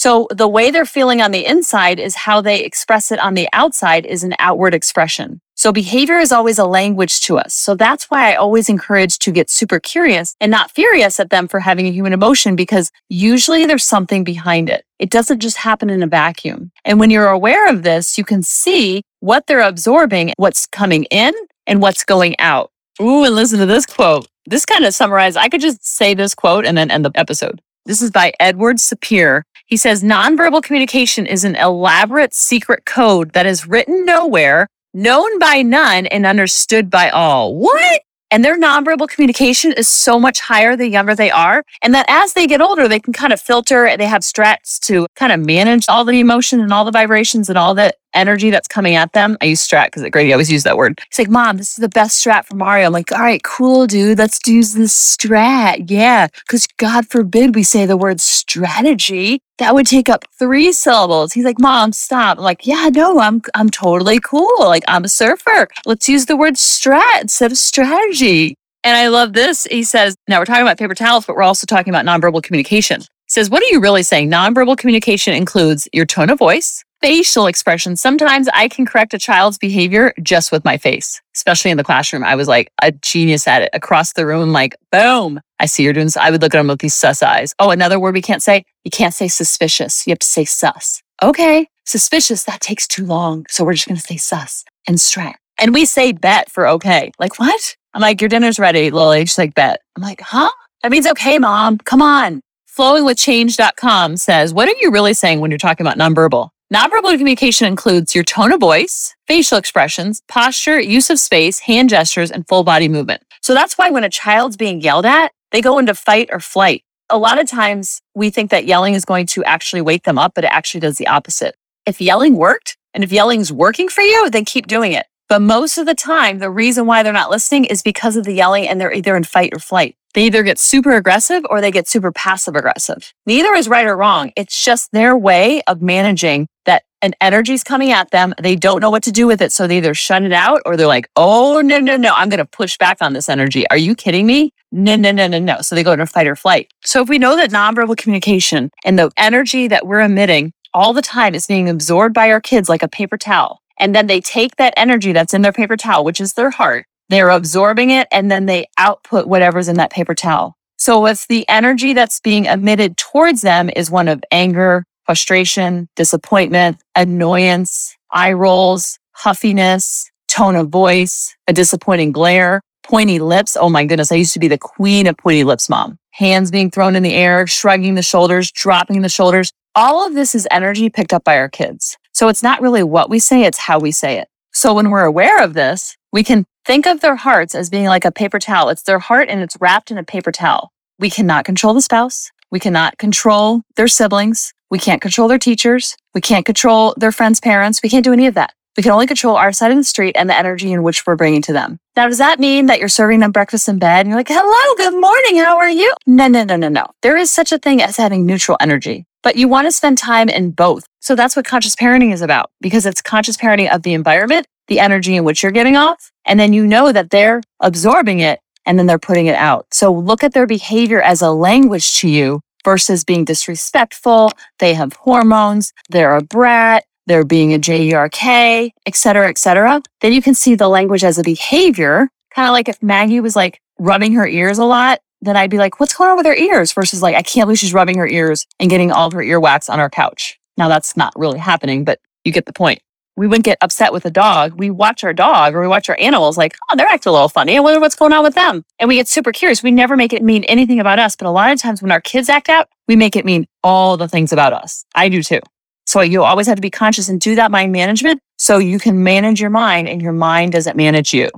So 0.00 0.28
the 0.30 0.48
way 0.48 0.70
they're 0.70 0.86
feeling 0.86 1.20
on 1.20 1.30
the 1.30 1.44
inside 1.44 2.00
is 2.00 2.14
how 2.14 2.40
they 2.40 2.64
express 2.64 3.12
it 3.12 3.18
on 3.18 3.34
the 3.34 3.46
outside 3.52 4.06
is 4.06 4.24
an 4.24 4.32
outward 4.38 4.72
expression. 4.72 5.42
So 5.56 5.72
behavior 5.72 6.16
is 6.16 6.32
always 6.32 6.58
a 6.58 6.64
language 6.64 7.20
to 7.26 7.36
us. 7.36 7.52
So 7.52 7.74
that's 7.74 8.06
why 8.10 8.32
I 8.32 8.36
always 8.36 8.70
encourage 8.70 9.18
to 9.18 9.30
get 9.30 9.50
super 9.50 9.78
curious 9.78 10.34
and 10.40 10.50
not 10.50 10.70
furious 10.70 11.20
at 11.20 11.28
them 11.28 11.48
for 11.48 11.60
having 11.60 11.86
a 11.86 11.92
human 11.92 12.14
emotion 12.14 12.56
because 12.56 12.90
usually 13.10 13.66
there's 13.66 13.84
something 13.84 14.24
behind 14.24 14.70
it. 14.70 14.86
It 14.98 15.10
doesn't 15.10 15.40
just 15.40 15.58
happen 15.58 15.90
in 15.90 16.02
a 16.02 16.06
vacuum. 16.06 16.72
And 16.86 16.98
when 16.98 17.10
you're 17.10 17.28
aware 17.28 17.68
of 17.68 17.82
this, 17.82 18.16
you 18.16 18.24
can 18.24 18.42
see 18.42 19.02
what 19.18 19.48
they're 19.48 19.60
absorbing, 19.60 20.32
what's 20.38 20.64
coming 20.64 21.04
in 21.10 21.34
and 21.66 21.82
what's 21.82 22.04
going 22.04 22.40
out. 22.40 22.72
Ooh, 23.02 23.24
and 23.24 23.34
listen 23.34 23.58
to 23.58 23.66
this 23.66 23.84
quote. 23.84 24.28
This 24.46 24.64
kind 24.64 24.86
of 24.86 24.94
summarizes, 24.94 25.36
I 25.36 25.50
could 25.50 25.60
just 25.60 25.86
say 25.86 26.14
this 26.14 26.34
quote 26.34 26.64
and 26.64 26.78
then 26.78 26.90
end 26.90 27.04
the 27.04 27.12
episode. 27.16 27.60
This 27.86 28.02
is 28.02 28.10
by 28.10 28.32
Edward 28.38 28.76
Sapir. 28.76 29.42
He 29.70 29.76
says 29.76 30.02
nonverbal 30.02 30.64
communication 30.64 31.26
is 31.26 31.44
an 31.44 31.54
elaborate 31.54 32.34
secret 32.34 32.84
code 32.86 33.34
that 33.34 33.46
is 33.46 33.68
written 33.68 34.04
nowhere, 34.04 34.66
known 34.92 35.38
by 35.38 35.62
none, 35.62 36.06
and 36.06 36.26
understood 36.26 36.90
by 36.90 37.08
all. 37.08 37.54
What? 37.54 38.02
And 38.32 38.44
their 38.44 38.58
nonverbal 38.58 39.08
communication 39.08 39.72
is 39.72 39.86
so 39.86 40.18
much 40.18 40.40
higher 40.40 40.74
the 40.74 40.88
younger 40.88 41.14
they 41.14 41.30
are. 41.30 41.62
And 41.82 41.94
that 41.94 42.06
as 42.08 42.32
they 42.32 42.48
get 42.48 42.60
older, 42.60 42.88
they 42.88 42.98
can 42.98 43.12
kind 43.12 43.32
of 43.32 43.40
filter, 43.40 43.96
they 43.96 44.06
have 44.06 44.22
strats 44.22 44.80
to 44.86 45.06
kind 45.14 45.32
of 45.32 45.38
manage 45.38 45.84
all 45.88 46.04
the 46.04 46.18
emotion 46.18 46.58
and 46.58 46.72
all 46.72 46.84
the 46.84 46.90
vibrations 46.90 47.48
and 47.48 47.56
all 47.56 47.72
the 47.72 47.94
energy 48.14 48.50
that's 48.50 48.68
coming 48.68 48.94
at 48.94 49.12
them. 49.12 49.36
I 49.40 49.46
use 49.46 49.66
strat 49.66 49.86
because 49.86 50.08
Grady 50.10 50.32
always 50.32 50.50
used 50.50 50.64
that 50.66 50.76
word. 50.76 51.00
He's 51.10 51.18
like, 51.18 51.30
Mom, 51.30 51.56
this 51.56 51.70
is 51.70 51.76
the 51.76 51.88
best 51.88 52.24
strat 52.24 52.44
for 52.44 52.56
Mario. 52.56 52.86
I'm 52.86 52.92
like, 52.92 53.12
all 53.12 53.20
right, 53.20 53.42
cool, 53.42 53.86
dude. 53.86 54.18
Let's 54.18 54.40
use 54.46 54.74
this 54.74 54.94
strat. 54.94 55.90
Yeah. 55.90 56.28
Because 56.46 56.66
God 56.76 57.08
forbid 57.08 57.54
we 57.54 57.62
say 57.62 57.86
the 57.86 57.96
word 57.96 58.20
strategy. 58.20 59.40
That 59.58 59.74
would 59.74 59.86
take 59.86 60.08
up 60.08 60.24
three 60.38 60.72
syllables. 60.72 61.34
He's 61.34 61.44
like, 61.44 61.60
Mom, 61.60 61.92
stop. 61.92 62.38
I'm 62.38 62.44
like, 62.44 62.66
yeah, 62.66 62.88
no, 62.92 63.18
I'm 63.20 63.42
I'm 63.54 63.68
totally 63.68 64.18
cool. 64.20 64.60
Like, 64.60 64.84
I'm 64.88 65.04
a 65.04 65.08
surfer. 65.08 65.68
Let's 65.84 66.08
use 66.08 66.26
the 66.26 66.36
word 66.36 66.54
strat 66.54 67.20
instead 67.22 67.52
of 67.52 67.58
strategy. 67.58 68.56
And 68.82 68.96
I 68.96 69.08
love 69.08 69.34
this. 69.34 69.64
He 69.64 69.82
says, 69.82 70.16
now 70.26 70.38
we're 70.38 70.46
talking 70.46 70.62
about 70.62 70.78
paper 70.78 70.94
towels, 70.94 71.26
but 71.26 71.36
we're 71.36 71.42
also 71.42 71.66
talking 71.66 71.92
about 71.94 72.06
nonverbal 72.06 72.42
communication. 72.42 73.00
He 73.00 73.06
says, 73.28 73.50
what 73.50 73.62
are 73.62 73.66
you 73.66 73.80
really 73.80 74.02
saying? 74.02 74.30
Nonverbal 74.30 74.78
communication 74.78 75.34
includes 75.34 75.86
your 75.92 76.06
tone 76.06 76.30
of 76.30 76.38
voice, 76.38 76.82
facial 77.00 77.46
expressions. 77.46 78.00
Sometimes 78.00 78.48
I 78.52 78.68
can 78.68 78.86
correct 78.86 79.14
a 79.14 79.18
child's 79.18 79.58
behavior 79.58 80.12
just 80.22 80.52
with 80.52 80.64
my 80.64 80.76
face, 80.76 81.20
especially 81.34 81.70
in 81.70 81.76
the 81.76 81.84
classroom. 81.84 82.24
I 82.24 82.34
was 82.34 82.48
like 82.48 82.70
a 82.82 82.92
genius 82.92 83.46
at 83.48 83.62
it 83.62 83.70
across 83.72 84.12
the 84.12 84.26
room, 84.26 84.52
like, 84.52 84.76
boom, 84.92 85.40
I 85.58 85.66
see 85.66 85.82
you're 85.82 85.92
doing 85.92 86.06
this. 86.06 86.16
I 86.16 86.30
would 86.30 86.42
look 86.42 86.54
at 86.54 86.58
them 86.58 86.68
with 86.68 86.80
these 86.80 86.94
sus 86.94 87.22
eyes. 87.22 87.54
Oh, 87.58 87.70
another 87.70 87.98
word 87.98 88.14
we 88.14 88.22
can't 88.22 88.42
say? 88.42 88.64
You 88.84 88.90
can't 88.90 89.14
say 89.14 89.28
suspicious. 89.28 90.06
You 90.06 90.12
have 90.12 90.18
to 90.20 90.26
say 90.26 90.44
sus. 90.44 91.02
Okay, 91.22 91.68
suspicious, 91.84 92.44
that 92.44 92.60
takes 92.60 92.86
too 92.86 93.04
long. 93.04 93.46
So 93.48 93.64
we're 93.64 93.74
just 93.74 93.86
going 93.86 93.98
to 93.98 94.06
say 94.06 94.16
sus 94.16 94.64
and 94.86 94.96
strat. 94.96 95.34
And 95.58 95.74
we 95.74 95.84
say 95.84 96.12
bet 96.12 96.50
for 96.50 96.66
okay. 96.68 97.12
Like, 97.18 97.38
what? 97.38 97.76
I'm 97.92 98.00
like, 98.00 98.20
your 98.20 98.28
dinner's 98.28 98.58
ready, 98.58 98.90
Lily. 98.90 99.20
She's 99.26 99.36
like, 99.36 99.54
bet. 99.54 99.80
I'm 99.96 100.02
like, 100.02 100.20
huh? 100.20 100.50
That 100.82 100.90
means 100.90 101.06
okay, 101.06 101.38
mom. 101.38 101.78
Come 101.78 102.00
on. 102.00 102.40
Flowingwithchange.com 102.78 104.16
says, 104.16 104.54
what 104.54 104.68
are 104.68 104.74
you 104.80 104.90
really 104.90 105.12
saying 105.12 105.40
when 105.40 105.50
you're 105.50 105.58
talking 105.58 105.86
about 105.86 105.98
nonverbal? 105.98 106.48
Nonverbal 106.72 107.18
communication 107.18 107.66
includes 107.66 108.14
your 108.14 108.22
tone 108.22 108.52
of 108.52 108.60
voice, 108.60 109.16
facial 109.26 109.58
expressions, 109.58 110.22
posture, 110.28 110.78
use 110.78 111.10
of 111.10 111.18
space, 111.18 111.58
hand 111.58 111.88
gestures, 111.88 112.30
and 112.30 112.46
full 112.46 112.62
body 112.62 112.86
movement. 112.86 113.24
So 113.42 113.54
that's 113.54 113.76
why 113.76 113.90
when 113.90 114.04
a 114.04 114.08
child's 114.08 114.56
being 114.56 114.80
yelled 114.80 115.04
at, 115.04 115.32
they 115.50 115.62
go 115.62 115.78
into 115.78 115.96
fight 115.96 116.28
or 116.30 116.38
flight. 116.38 116.84
A 117.08 117.18
lot 117.18 117.40
of 117.40 117.48
times 117.48 118.00
we 118.14 118.30
think 118.30 118.52
that 118.52 118.66
yelling 118.66 118.94
is 118.94 119.04
going 119.04 119.26
to 119.26 119.42
actually 119.42 119.82
wake 119.82 120.04
them 120.04 120.16
up, 120.16 120.34
but 120.36 120.44
it 120.44 120.52
actually 120.52 120.78
does 120.78 120.96
the 120.96 121.08
opposite. 121.08 121.56
If 121.86 122.00
yelling 122.00 122.36
worked 122.36 122.76
and 122.94 123.02
if 123.02 123.10
yelling's 123.10 123.52
working 123.52 123.88
for 123.88 124.02
you, 124.02 124.30
then 124.30 124.44
keep 124.44 124.68
doing 124.68 124.92
it. 124.92 125.06
But 125.28 125.42
most 125.42 125.76
of 125.76 125.86
the 125.86 125.96
time, 125.96 126.38
the 126.38 126.50
reason 126.50 126.86
why 126.86 127.02
they're 127.02 127.12
not 127.12 127.30
listening 127.30 127.64
is 127.64 127.82
because 127.82 128.16
of 128.16 128.22
the 128.22 128.32
yelling 128.32 128.68
and 128.68 128.80
they're 128.80 128.94
either 128.94 129.16
in 129.16 129.24
fight 129.24 129.50
or 129.52 129.58
flight. 129.58 129.96
They 130.14 130.24
either 130.24 130.42
get 130.42 130.58
super 130.58 130.92
aggressive 130.92 131.44
or 131.50 131.60
they 131.60 131.70
get 131.70 131.86
super 131.86 132.10
passive 132.10 132.56
aggressive. 132.56 133.12
Neither 133.26 133.54
is 133.54 133.68
right 133.68 133.86
or 133.86 133.96
wrong. 133.96 134.32
It's 134.36 134.64
just 134.64 134.90
their 134.92 135.16
way 135.16 135.62
of 135.68 135.80
managing 135.82 136.48
that 136.66 136.82
an 137.02 137.14
energy's 137.20 137.62
coming 137.62 137.92
at 137.92 138.10
them. 138.10 138.34
They 138.42 138.56
don't 138.56 138.80
know 138.80 138.90
what 138.90 139.04
to 139.04 139.12
do 139.12 139.26
with 139.26 139.40
it. 139.40 139.52
So 139.52 139.66
they 139.66 139.78
either 139.78 139.94
shut 139.94 140.22
it 140.22 140.32
out 140.32 140.62
or 140.66 140.76
they're 140.76 140.86
like, 140.86 141.08
oh, 141.16 141.60
no, 141.60 141.78
no, 141.78 141.96
no, 141.96 142.12
I'm 142.14 142.28
going 142.28 142.38
to 142.38 142.44
push 142.44 142.76
back 142.76 142.98
on 143.00 143.12
this 143.12 143.28
energy. 143.28 143.68
Are 143.70 143.76
you 143.76 143.94
kidding 143.94 144.26
me? 144.26 144.52
No, 144.72 144.96
no, 144.96 145.12
no, 145.12 145.26
no, 145.26 145.38
no. 145.38 145.60
So 145.62 145.74
they 145.74 145.82
go 145.82 145.92
into 145.92 146.06
fight 146.06 146.26
or 146.26 146.36
flight. 146.36 146.72
So 146.84 147.02
if 147.02 147.08
we 147.08 147.18
know 147.18 147.36
that 147.36 147.50
nonverbal 147.50 147.96
communication 147.96 148.70
and 148.84 148.98
the 148.98 149.10
energy 149.16 149.68
that 149.68 149.86
we're 149.86 150.00
emitting 150.00 150.52
all 150.74 150.92
the 150.92 151.02
time 151.02 151.34
is 151.34 151.46
being 151.46 151.68
absorbed 151.68 152.14
by 152.14 152.30
our 152.30 152.40
kids 152.40 152.68
like 152.68 152.82
a 152.82 152.88
paper 152.88 153.16
towel, 153.16 153.60
and 153.78 153.94
then 153.94 154.06
they 154.06 154.20
take 154.20 154.56
that 154.56 154.74
energy 154.76 155.12
that's 155.12 155.32
in 155.32 155.42
their 155.42 155.52
paper 155.52 155.76
towel, 155.76 156.04
which 156.04 156.20
is 156.20 156.34
their 156.34 156.50
heart, 156.50 156.86
they're 157.10 157.30
absorbing 157.30 157.90
it 157.90 158.08
and 158.12 158.30
then 158.30 158.46
they 158.46 158.66
output 158.78 159.26
whatever's 159.26 159.68
in 159.68 159.76
that 159.76 159.90
paper 159.90 160.14
towel. 160.14 160.56
So 160.78 161.06
if 161.06 161.26
the 161.28 161.46
energy 161.48 161.92
that's 161.92 162.20
being 162.20 162.46
emitted 162.46 162.96
towards 162.96 163.42
them 163.42 163.68
is 163.76 163.90
one 163.90 164.08
of 164.08 164.22
anger, 164.30 164.84
frustration, 165.04 165.88
disappointment, 165.96 166.78
annoyance, 166.96 167.96
eye 168.12 168.32
rolls, 168.32 168.98
huffiness, 169.12 170.10
tone 170.28 170.54
of 170.54 170.68
voice, 170.68 171.36
a 171.48 171.52
disappointing 171.52 172.12
glare, 172.12 172.62
pointy 172.84 173.18
lips. 173.18 173.56
Oh 173.60 173.68
my 173.68 173.84
goodness. 173.84 174.12
I 174.12 174.16
used 174.16 174.32
to 174.34 174.38
be 174.38 174.48
the 174.48 174.56
queen 174.56 175.06
of 175.06 175.16
pointy 175.18 175.44
lips, 175.44 175.68
mom. 175.68 175.98
Hands 176.12 176.50
being 176.50 176.70
thrown 176.70 176.96
in 176.96 177.02
the 177.02 177.12
air, 177.12 177.46
shrugging 177.46 177.96
the 177.96 178.02
shoulders, 178.02 178.50
dropping 178.52 179.02
the 179.02 179.08
shoulders. 179.08 179.52
All 179.74 180.06
of 180.06 180.14
this 180.14 180.34
is 180.34 180.48
energy 180.50 180.88
picked 180.88 181.12
up 181.12 181.24
by 181.24 181.36
our 181.36 181.48
kids. 181.48 181.98
So 182.12 182.28
it's 182.28 182.42
not 182.42 182.60
really 182.60 182.82
what 182.82 183.10
we 183.10 183.18
say, 183.18 183.42
it's 183.42 183.58
how 183.58 183.78
we 183.78 183.92
say 183.92 184.18
it. 184.18 184.28
So 184.52 184.74
when 184.74 184.90
we're 184.90 185.04
aware 185.04 185.42
of 185.42 185.54
this, 185.54 185.96
we 186.12 186.24
can 186.24 186.44
think 186.64 186.86
of 186.86 187.00
their 187.00 187.16
hearts 187.16 187.54
as 187.54 187.70
being 187.70 187.86
like 187.86 188.04
a 188.04 188.12
paper 188.12 188.38
towel. 188.38 188.68
It's 188.68 188.82
their 188.82 188.98
heart 188.98 189.28
and 189.28 189.40
it's 189.40 189.56
wrapped 189.60 189.90
in 189.90 189.98
a 189.98 190.04
paper 190.04 190.32
towel. 190.32 190.72
We 190.98 191.10
cannot 191.10 191.44
control 191.44 191.74
the 191.74 191.80
spouse. 191.80 192.30
We 192.50 192.60
cannot 192.60 192.98
control 192.98 193.62
their 193.76 193.88
siblings. 193.88 194.52
We 194.70 194.78
can't 194.78 195.00
control 195.00 195.28
their 195.28 195.38
teachers. 195.38 195.96
We 196.14 196.20
can't 196.20 196.46
control 196.46 196.94
their 196.96 197.12
friends' 197.12 197.40
parents. 197.40 197.80
We 197.82 197.88
can't 197.88 198.04
do 198.04 198.12
any 198.12 198.26
of 198.26 198.34
that. 198.34 198.52
We 198.76 198.82
can 198.82 198.92
only 198.92 199.06
control 199.06 199.36
our 199.36 199.52
side 199.52 199.72
of 199.72 199.76
the 199.76 199.84
street 199.84 200.14
and 200.16 200.30
the 200.30 200.38
energy 200.38 200.72
in 200.72 200.82
which 200.82 201.06
we're 201.06 201.16
bringing 201.16 201.42
to 201.42 201.52
them. 201.52 201.78
Now, 201.96 202.06
does 202.06 202.18
that 202.18 202.38
mean 202.38 202.66
that 202.66 202.78
you're 202.78 202.88
serving 202.88 203.20
them 203.20 203.32
breakfast 203.32 203.68
in 203.68 203.78
bed 203.78 204.00
and 204.00 204.08
you're 204.08 204.16
like, 204.16 204.28
hello, 204.28 204.74
good 204.76 204.98
morning, 204.98 205.36
how 205.38 205.58
are 205.58 205.68
you? 205.68 205.92
No, 206.06 206.28
no, 206.28 206.44
no, 206.44 206.56
no, 206.56 206.68
no. 206.68 206.86
There 207.02 207.16
is 207.16 207.30
such 207.30 207.50
a 207.52 207.58
thing 207.58 207.82
as 207.82 207.96
having 207.96 208.26
neutral 208.26 208.56
energy, 208.60 209.06
but 209.22 209.36
you 209.36 209.48
want 209.48 209.66
to 209.66 209.72
spend 209.72 209.98
time 209.98 210.28
in 210.28 210.52
both. 210.52 210.86
So 211.00 211.14
that's 211.14 211.34
what 211.34 211.44
conscious 211.44 211.74
parenting 211.74 212.12
is 212.12 212.22
about 212.22 212.50
because 212.60 212.86
it's 212.86 213.02
conscious 213.02 213.36
parenting 213.36 213.72
of 213.74 213.82
the 213.82 213.94
environment 213.94 214.46
the 214.70 214.80
energy 214.80 215.16
in 215.16 215.24
which 215.24 215.42
you're 215.42 215.52
getting 215.52 215.76
off. 215.76 216.10
And 216.24 216.40
then 216.40 216.54
you 216.54 216.66
know 216.66 216.92
that 216.92 217.10
they're 217.10 217.42
absorbing 217.58 218.20
it 218.20 218.40
and 218.64 218.78
then 218.78 218.86
they're 218.86 218.98
putting 218.98 219.26
it 219.26 219.34
out. 219.34 219.66
So 219.72 219.92
look 219.92 220.24
at 220.24 220.32
their 220.32 220.46
behavior 220.46 221.02
as 221.02 221.20
a 221.20 221.30
language 221.30 221.98
to 221.98 222.08
you 222.08 222.40
versus 222.64 223.04
being 223.04 223.24
disrespectful. 223.24 224.30
They 224.60 224.74
have 224.74 224.94
hormones. 224.94 225.72
They're 225.90 226.14
a 226.14 226.22
brat. 226.22 226.84
They're 227.06 227.24
being 227.24 227.52
a 227.52 227.58
J-E-R-K, 227.58 228.72
et 228.86 228.94
cetera, 228.94 229.28
et 229.28 229.38
cetera. 229.38 229.82
Then 230.00 230.12
you 230.12 230.22
can 230.22 230.34
see 230.34 230.54
the 230.54 230.68
language 230.68 231.02
as 231.02 231.18
a 231.18 231.24
behavior, 231.24 232.08
kind 232.32 232.46
of 232.46 232.52
like 232.52 232.68
if 232.68 232.80
Maggie 232.80 233.20
was 233.20 233.34
like 233.34 233.60
rubbing 233.80 234.12
her 234.12 234.28
ears 234.28 234.58
a 234.58 234.64
lot, 234.64 235.00
then 235.20 235.36
I'd 235.36 235.50
be 235.50 235.58
like, 235.58 235.80
what's 235.80 235.94
going 235.94 236.10
on 236.10 236.16
with 236.16 236.26
her 236.26 236.34
ears? 236.34 236.72
Versus 236.72 237.02
like, 237.02 237.16
I 237.16 237.22
can't 237.22 237.46
believe 237.46 237.58
she's 237.58 237.74
rubbing 237.74 237.98
her 237.98 238.06
ears 238.06 238.46
and 238.60 238.70
getting 238.70 238.92
all 238.92 239.08
of 239.08 239.12
her 239.14 239.20
earwax 239.20 239.68
on 239.68 239.80
our 239.80 239.90
couch. 239.90 240.39
Now 240.60 240.68
that's 240.68 240.96
not 240.96 241.12
really 241.16 241.40
happening, 241.40 241.82
but 241.84 241.98
you 242.24 242.30
get 242.32 242.46
the 242.46 242.52
point 242.52 242.80
we 243.20 243.26
wouldn't 243.26 243.44
get 243.44 243.58
upset 243.60 243.92
with 243.92 244.06
a 244.06 244.10
dog. 244.10 244.54
We 244.58 244.70
watch 244.70 245.04
our 245.04 245.12
dog 245.12 245.54
or 245.54 245.60
we 245.60 245.68
watch 245.68 245.90
our 245.90 245.96
animals 246.00 246.38
like, 246.38 246.56
oh, 246.70 246.76
they're 246.76 246.86
acting 246.86 247.10
a 247.10 247.12
little 247.12 247.28
funny. 247.28 247.54
I 247.54 247.60
wonder 247.60 247.78
what's 247.78 247.94
going 247.94 248.14
on 248.14 248.22
with 248.22 248.34
them. 248.34 248.64
And 248.78 248.88
we 248.88 248.94
get 248.94 249.08
super 249.08 249.30
curious. 249.30 249.62
We 249.62 249.72
never 249.72 249.94
make 249.94 250.14
it 250.14 250.22
mean 250.22 250.44
anything 250.44 250.80
about 250.80 250.98
us. 250.98 251.16
But 251.16 251.26
a 251.26 251.30
lot 251.30 251.52
of 251.52 251.60
times 251.60 251.82
when 251.82 251.90
our 251.90 252.00
kids 252.00 252.30
act 252.30 252.48
out, 252.48 252.68
we 252.88 252.96
make 252.96 253.16
it 253.16 253.26
mean 253.26 253.46
all 253.62 253.98
the 253.98 254.08
things 254.08 254.32
about 254.32 254.54
us. 254.54 254.86
I 254.94 255.10
do 255.10 255.22
too. 255.22 255.40
So 255.84 256.00
you 256.00 256.22
always 256.22 256.46
have 256.46 256.56
to 256.56 256.62
be 256.62 256.70
conscious 256.70 257.10
and 257.10 257.20
do 257.20 257.34
that 257.34 257.50
mind 257.50 257.72
management 257.72 258.20
so 258.38 258.56
you 258.56 258.78
can 258.78 259.02
manage 259.02 259.38
your 259.38 259.50
mind 259.50 259.86
and 259.86 260.00
your 260.00 260.12
mind 260.12 260.52
doesn't 260.52 260.76
manage 260.76 261.12
you. 261.12 261.28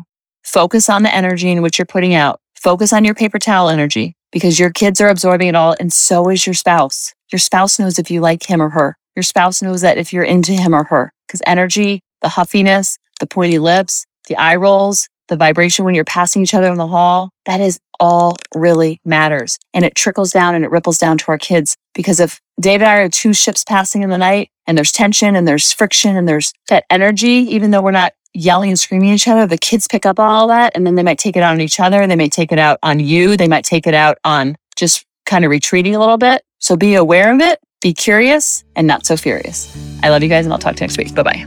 Focus 0.45 0.88
on 0.88 1.02
the 1.02 1.12
energy 1.12 1.50
in 1.50 1.62
which 1.62 1.81
you're 1.81 1.87
putting 1.87 2.14
out. 2.14 2.41
Focus 2.55 2.93
on 2.93 3.05
your 3.05 3.14
paper 3.14 3.41
towel 3.41 3.69
energy 3.69 4.14
because 4.31 4.59
your 4.61 4.71
kids 4.71 5.00
are 5.00 5.09
absorbing 5.09 5.49
it 5.49 5.57
all 5.57 5.75
and 5.81 5.93
so 5.93 6.29
is 6.29 6.47
your 6.47 6.55
spouse. 6.55 7.12
Your 7.33 7.41
spouse 7.41 7.81
knows 7.81 7.99
if 7.99 8.09
you 8.09 8.21
like 8.21 8.49
him 8.49 8.62
or 8.62 8.69
her. 8.69 8.97
Your 9.16 9.23
spouse 9.23 9.62
knows 9.62 9.81
that 9.83 9.99
if 9.99 10.12
you're 10.12 10.25
into 10.25 10.52
him 10.52 10.75
or 10.75 10.85
her 10.85 11.12
because 11.26 11.42
energy, 11.47 12.00
the 12.21 12.28
huffiness, 12.28 12.99
the 13.21 13.26
pointy 13.26 13.59
lips, 13.59 14.04
the 14.28 14.37
eye 14.37 14.57
rolls, 14.57 15.09
the 15.28 15.37
vibration 15.37 15.85
when 15.85 15.95
you're 15.95 16.04
passing 16.04 16.42
each 16.42 16.54
other 16.54 16.71
in 16.71 16.78
the 16.78 16.87
hall, 16.87 17.31
that 17.47 17.61
is 17.61 17.78
all 18.00 18.37
really 18.54 19.00
matters. 19.04 19.59
And 19.73 19.85
it 19.85 19.95
trickles 19.95 20.33
down 20.33 20.54
and 20.54 20.64
it 20.64 20.71
ripples 20.71 20.99
down 20.99 21.19
to 21.19 21.25
our 21.28 21.38
kids. 21.38 21.76
Because 21.95 22.21
if 22.21 22.40
Dave 22.61 22.83
and 22.83 22.90
I 22.90 22.97
are 22.99 23.09
two 23.09 23.33
ships 23.33 23.64
passing 23.64 24.02
in 24.02 24.11
the 24.11 24.19
night 24.19 24.50
and 24.66 24.76
there's 24.76 24.92
tension 24.92 25.37
and 25.37 25.47
there's 25.47 25.73
friction 25.73 26.16
and 26.16 26.28
there's 26.28 26.52
that 26.69 26.85
energy, 26.90 27.47
even 27.50 27.71
though 27.71 27.83
we're 27.83 27.92
not 27.92 28.12
yelling 28.35 28.71
and 28.71 28.78
screaming 28.78 29.11
at 29.11 29.14
each 29.14 29.28
other, 29.28 29.47
the 29.47 29.59
kids 29.59 29.87
pick 29.88 30.07
up 30.07 30.19
all 30.19 30.49
that 30.49 30.73
and 30.75 30.87
then 30.87 30.95
they 30.95 31.02
might 31.02 31.19
take 31.19 31.37
it 31.37 31.42
out 31.42 31.52
on 31.52 31.61
each 31.61 31.81
other. 31.81 32.07
They 32.07 32.16
may 32.16 32.28
take 32.28 32.52
it 32.52 32.59
out 32.59 32.78
on 32.83 33.00
you. 33.00 33.37
They 33.37 33.49
might 33.49 33.64
take 33.64 33.87
it 33.87 33.95
out 33.95 34.19
on 34.25 34.57
just 34.76 35.04
kind 35.26 35.45
of 35.45 35.50
retreating 35.50 35.95
a 35.95 35.99
little 35.99 36.19
bit. 36.19 36.42
So 36.59 36.76
be 36.76 36.95
aware 36.95 37.33
of 37.33 37.40
it, 37.40 37.61
be 37.83 37.93
curious, 37.93 38.65
and 38.77 38.87
not 38.87 39.05
so 39.05 39.17
furious. 39.17 39.77
I 40.03 40.09
love 40.09 40.23
you 40.23 40.29
guys, 40.29 40.47
and 40.47 40.53
I'll 40.53 40.59
talk 40.59 40.77
to 40.77 40.81
you 40.81 40.87
next 40.87 40.97
week. 40.97 41.15
Bye 41.15 41.23
bye. 41.23 41.47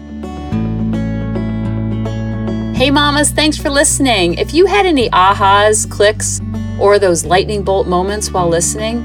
Hey, 2.75 2.91
mamas, 2.91 3.31
thanks 3.31 3.57
for 3.57 3.69
listening. 3.69 4.33
If 4.33 4.53
you 4.53 4.65
had 4.65 4.85
any 4.85 5.09
ahas, 5.11 5.89
clicks, 5.89 6.41
or 6.77 6.99
those 6.99 7.23
lightning 7.23 7.63
bolt 7.63 7.87
moments 7.87 8.31
while 8.31 8.49
listening, 8.49 8.97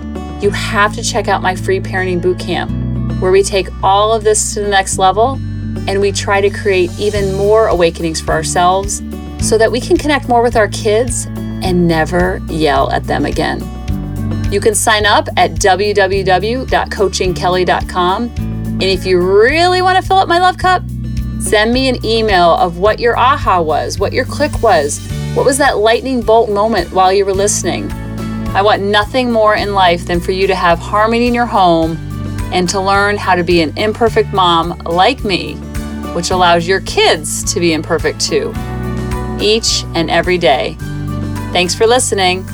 you 0.42 0.50
have 0.50 0.92
to 0.96 1.04
check 1.04 1.28
out 1.28 1.40
my 1.40 1.54
free 1.54 1.78
parenting 1.78 2.20
bootcamp, 2.20 3.20
where 3.20 3.30
we 3.30 3.44
take 3.44 3.68
all 3.82 4.12
of 4.12 4.24
this 4.24 4.54
to 4.54 4.60
the 4.60 4.68
next 4.68 4.98
level 4.98 5.34
and 5.88 6.00
we 6.00 6.10
try 6.10 6.40
to 6.40 6.50
create 6.50 6.90
even 6.98 7.32
more 7.34 7.68
awakenings 7.68 8.20
for 8.20 8.32
ourselves 8.32 9.02
so 9.40 9.56
that 9.56 9.70
we 9.70 9.80
can 9.80 9.96
connect 9.96 10.28
more 10.28 10.42
with 10.42 10.56
our 10.56 10.68
kids 10.68 11.26
and 11.62 11.86
never 11.86 12.42
yell 12.48 12.90
at 12.90 13.04
them 13.04 13.24
again. 13.24 13.60
You 14.50 14.60
can 14.60 14.74
sign 14.74 15.06
up 15.06 15.28
at 15.36 15.52
www.coachingkelly.com. 15.52 18.22
And 18.80 18.82
if 18.82 19.06
you 19.06 19.20
really 19.20 19.82
want 19.82 20.00
to 20.00 20.06
fill 20.06 20.16
up 20.16 20.28
my 20.28 20.40
love 20.40 20.58
cup, 20.58 20.82
send 21.40 21.72
me 21.72 21.88
an 21.88 22.04
email 22.04 22.56
of 22.56 22.78
what 22.78 22.98
your 22.98 23.16
aha 23.16 23.60
was, 23.60 23.98
what 23.98 24.12
your 24.12 24.24
click 24.24 24.62
was, 24.62 24.98
what 25.34 25.46
was 25.46 25.58
that 25.58 25.78
lightning 25.78 26.20
bolt 26.20 26.50
moment 26.50 26.92
while 26.92 27.12
you 27.12 27.24
were 27.24 27.32
listening. 27.32 27.88
I 28.52 28.62
want 28.62 28.82
nothing 28.82 29.30
more 29.30 29.54
in 29.54 29.74
life 29.74 30.06
than 30.06 30.18
for 30.18 30.32
you 30.32 30.48
to 30.48 30.56
have 30.56 30.80
harmony 30.80 31.28
in 31.28 31.34
your 31.34 31.46
home 31.46 31.96
and 32.52 32.68
to 32.70 32.80
learn 32.80 33.16
how 33.16 33.36
to 33.36 33.44
be 33.44 33.62
an 33.62 33.72
imperfect 33.78 34.32
mom 34.32 34.76
like 34.80 35.22
me, 35.22 35.54
which 36.14 36.32
allows 36.32 36.66
your 36.66 36.80
kids 36.80 37.44
to 37.54 37.60
be 37.60 37.72
imperfect 37.72 38.20
too, 38.20 38.52
each 39.40 39.84
and 39.94 40.10
every 40.10 40.38
day. 40.38 40.76
Thanks 41.52 41.76
for 41.76 41.86
listening. 41.86 42.44